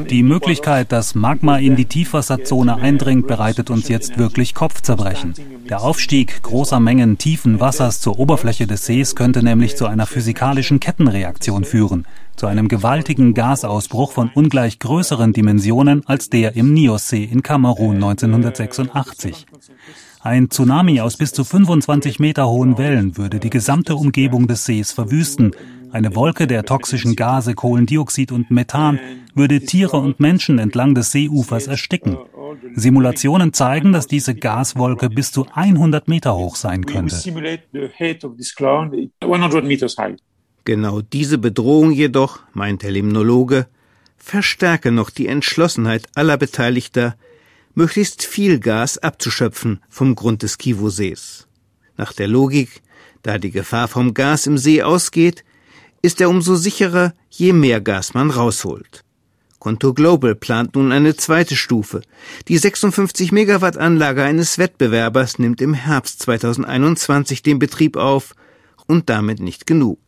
die 0.07 0.23
Möglichkeit, 0.23 0.91
dass 0.91 1.15
Magma 1.15 1.57
in 1.57 1.75
die 1.75 1.85
Tiefwasserzone 1.85 2.75
eindringt, 2.75 3.25
bereitet 3.25 3.71
uns 3.71 3.87
jetzt 3.87 4.19
wirklich 4.19 4.53
Kopfzerbrechen. 4.53 5.33
Der 5.67 5.81
Aufstieg 5.81 6.43
großer 6.43 6.79
Mengen 6.79 7.17
tiefen 7.17 7.59
Wassers 7.59 8.01
zur 8.01 8.19
Oberfläche 8.19 8.67
des 8.67 8.85
Sees 8.85 9.15
könnte 9.15 9.41
nämlich 9.41 9.77
zu 9.77 9.87
einer 9.87 10.05
physikalischen 10.05 10.79
Kettenreaktion 10.79 11.63
führen, 11.63 12.05
zu 12.35 12.45
einem 12.45 12.67
gewaltigen 12.67 13.33
Gasausbruch 13.33 14.11
von 14.11 14.29
ungleich 14.35 14.77
größeren 14.77 15.33
Dimensionen 15.33 16.05
als 16.05 16.29
der 16.29 16.55
im 16.55 16.73
Niossee 16.73 17.23
in 17.23 17.41
Kamerun 17.41 17.95
1986. 17.95 19.47
Ein 20.21 20.49
Tsunami 20.49 20.99
aus 21.01 21.17
bis 21.17 21.31
zu 21.31 21.43
25 21.43 22.19
Meter 22.19 22.47
hohen 22.47 22.77
Wellen 22.77 23.17
würde 23.17 23.39
die 23.39 23.49
gesamte 23.49 23.95
Umgebung 23.95 24.47
des 24.47 24.65
Sees 24.65 24.91
verwüsten 24.91 25.55
eine 25.91 26.15
Wolke 26.15 26.47
der 26.47 26.63
toxischen 26.63 27.15
Gase 27.15 27.53
Kohlendioxid 27.53 28.31
und 28.31 28.51
Methan 28.51 28.99
würde 29.33 29.61
Tiere 29.61 29.97
und 29.97 30.19
Menschen 30.19 30.59
entlang 30.59 30.95
des 30.95 31.11
Seeufers 31.11 31.67
ersticken. 31.67 32.17
Simulationen 32.75 33.53
zeigen, 33.53 33.93
dass 33.93 34.07
diese 34.07 34.35
Gaswolke 34.35 35.09
bis 35.09 35.31
zu 35.31 35.47
100 35.53 36.07
Meter 36.07 36.35
hoch 36.35 36.55
sein 36.55 36.85
könnte. 36.85 37.15
Genau 40.65 41.01
diese 41.01 41.37
Bedrohung 41.37 41.91
jedoch, 41.91 42.39
meint 42.53 42.83
der 42.83 42.91
Limnologe, 42.91 43.67
verstärke 44.17 44.91
noch 44.91 45.09
die 45.09 45.27
Entschlossenheit 45.27 46.07
aller 46.15 46.37
Beteiligter, 46.37 47.15
möglichst 47.73 48.23
viel 48.23 48.59
Gas 48.59 48.97
abzuschöpfen 48.97 49.79
vom 49.89 50.15
Grund 50.15 50.43
des 50.43 50.57
Kivu-Sees. 50.57 51.47
Nach 51.97 52.13
der 52.13 52.27
Logik, 52.27 52.81
da 53.23 53.37
die 53.37 53.51
Gefahr 53.51 53.87
vom 53.87 54.13
Gas 54.13 54.47
im 54.47 54.57
See 54.57 54.83
ausgeht, 54.83 55.43
ist 56.01 56.21
er 56.21 56.29
umso 56.29 56.55
sicherer, 56.55 57.13
je 57.29 57.53
mehr 57.53 57.81
Gas 57.81 58.13
man 58.13 58.31
rausholt. 58.31 59.03
Conto 59.59 59.93
Global 59.93 60.35
plant 60.35 60.75
nun 60.75 60.93
eine 60.93 61.15
zweite 61.17 61.55
Stufe. 61.57 62.01
Die 62.47 62.57
56 62.57 63.33
Megawatt 63.33 63.77
Anlage 63.77 64.23
eines 64.23 64.57
Wettbewerbers 64.57 65.37
nimmt 65.37 65.59
im 65.59 65.73
Herbst 65.73 66.21
2021 66.21 67.43
den 67.43 67.59
Betrieb 67.59 67.97
auf 67.97 68.35
und 68.87 69.09
damit 69.09 69.41
nicht 69.41 69.67
genug. 69.67 69.99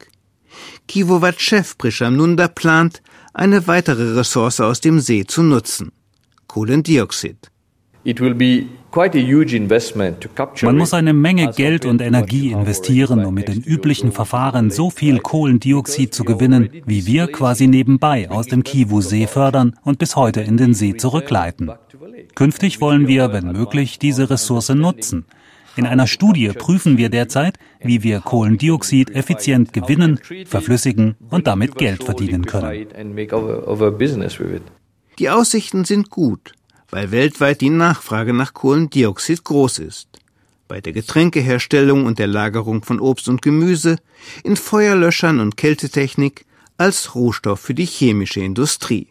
Kivowatt-Chef 0.87 1.77
Prishamnunda 1.77 2.47
plant, 2.47 3.01
eine 3.33 3.67
weitere 3.67 4.17
Ressource 4.17 4.61
aus 4.61 4.79
dem 4.81 4.99
See 4.99 5.25
zu 5.25 5.43
nutzen. 5.43 5.91
Kohlendioxid. 6.47 7.51
Man 8.93 10.77
muss 10.77 10.93
eine 10.93 11.13
Menge 11.13 11.51
Geld 11.53 11.85
und 11.85 12.01
Energie 12.01 12.51
investieren, 12.51 13.25
um 13.25 13.33
mit 13.33 13.47
den 13.47 13.61
üblichen 13.61 14.11
Verfahren 14.11 14.69
so 14.69 14.89
viel 14.89 15.19
Kohlendioxid 15.19 16.13
zu 16.13 16.25
gewinnen, 16.25 16.69
wie 16.85 17.05
wir 17.05 17.27
quasi 17.27 17.67
nebenbei 17.67 18.29
aus 18.29 18.47
dem 18.47 18.63
Kivu-See 18.63 19.27
fördern 19.27 19.77
und 19.83 19.97
bis 19.97 20.17
heute 20.17 20.41
in 20.41 20.57
den 20.57 20.73
See 20.73 20.97
zurückleiten. 20.97 21.71
Künftig 22.35 22.81
wollen 22.81 23.07
wir, 23.07 23.31
wenn 23.31 23.51
möglich, 23.51 23.97
diese 23.97 24.29
Ressource 24.29 24.69
nutzen. 24.69 25.25
In 25.77 25.85
einer 25.85 26.07
Studie 26.07 26.49
prüfen 26.49 26.97
wir 26.97 27.09
derzeit, 27.09 27.57
wie 27.79 28.03
wir 28.03 28.19
Kohlendioxid 28.19 29.11
effizient 29.11 29.71
gewinnen, 29.71 30.19
verflüssigen 30.45 31.15
und 31.29 31.47
damit 31.47 31.75
Geld 31.75 32.03
verdienen 32.03 32.45
können. 32.45 32.87
Die 35.19 35.29
Aussichten 35.29 35.85
sind 35.85 36.09
gut 36.09 36.53
weil 36.91 37.11
weltweit 37.11 37.61
die 37.61 37.69
Nachfrage 37.69 38.33
nach 38.33 38.53
Kohlendioxid 38.53 39.43
groß 39.43 39.79
ist. 39.79 40.07
Bei 40.67 40.81
der 40.81 40.93
Getränkeherstellung 40.93 42.05
und 42.05 42.19
der 42.19 42.27
Lagerung 42.27 42.83
von 42.83 42.99
Obst 42.99 43.27
und 43.27 43.41
Gemüse, 43.41 43.97
in 44.43 44.55
Feuerlöschern 44.55 45.39
und 45.39 45.57
Kältetechnik, 45.57 46.45
als 46.77 47.15
Rohstoff 47.15 47.59
für 47.59 47.73
die 47.73 47.85
chemische 47.85 48.41
Industrie. 48.41 49.07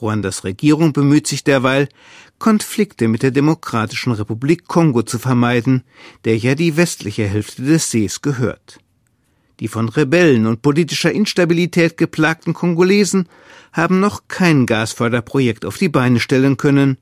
Ruandas 0.00 0.44
Regierung 0.44 0.92
bemüht 0.92 1.26
sich 1.26 1.44
derweil, 1.44 1.88
Konflikte 2.38 3.08
mit 3.08 3.22
der 3.22 3.32
Demokratischen 3.32 4.12
Republik 4.12 4.68
Kongo 4.68 5.02
zu 5.02 5.18
vermeiden, 5.18 5.82
der 6.24 6.36
ja 6.38 6.54
die 6.54 6.76
westliche 6.76 7.26
Hälfte 7.26 7.62
des 7.62 7.90
Sees 7.90 8.22
gehört. 8.22 8.78
Die 9.60 9.68
von 9.68 9.88
Rebellen 9.88 10.46
und 10.46 10.62
politischer 10.62 11.10
Instabilität 11.10 11.96
geplagten 11.96 12.54
Kongolesen 12.54 13.28
haben 13.72 14.00
noch 14.00 14.22
kein 14.28 14.66
Gasförderprojekt 14.66 15.64
auf 15.64 15.76
die 15.78 15.88
Beine 15.88 16.20
stellen 16.20 16.56
können, 16.56 16.98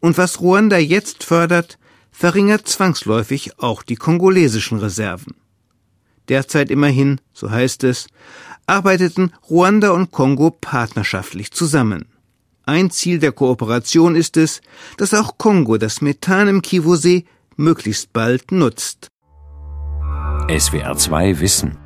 und 0.00 0.18
was 0.18 0.40
Ruanda 0.40 0.78
jetzt 0.78 1.24
fördert, 1.24 1.78
verringert 2.12 2.68
zwangsläufig 2.68 3.58
auch 3.58 3.82
die 3.82 3.96
kongolesischen 3.96 4.78
Reserven. 4.78 5.34
Derzeit 6.28 6.70
immerhin, 6.70 7.20
so 7.32 7.50
heißt 7.50 7.84
es, 7.84 8.06
arbeiteten 8.66 9.32
Ruanda 9.48 9.90
und 9.90 10.10
Kongo 10.10 10.50
partnerschaftlich 10.50 11.50
zusammen. 11.52 12.06
Ein 12.64 12.90
Ziel 12.90 13.18
der 13.20 13.32
Kooperation 13.32 14.16
ist 14.16 14.36
es, 14.36 14.60
dass 14.96 15.14
auch 15.14 15.38
Kongo 15.38 15.78
das 15.78 16.00
Methan 16.00 16.48
im 16.48 16.62
Kivusee 16.62 17.24
möglichst 17.56 18.12
bald 18.12 18.50
nutzt. 18.50 19.08
SWR 20.48 20.96
2 20.96 21.40
Wissen 21.40 21.85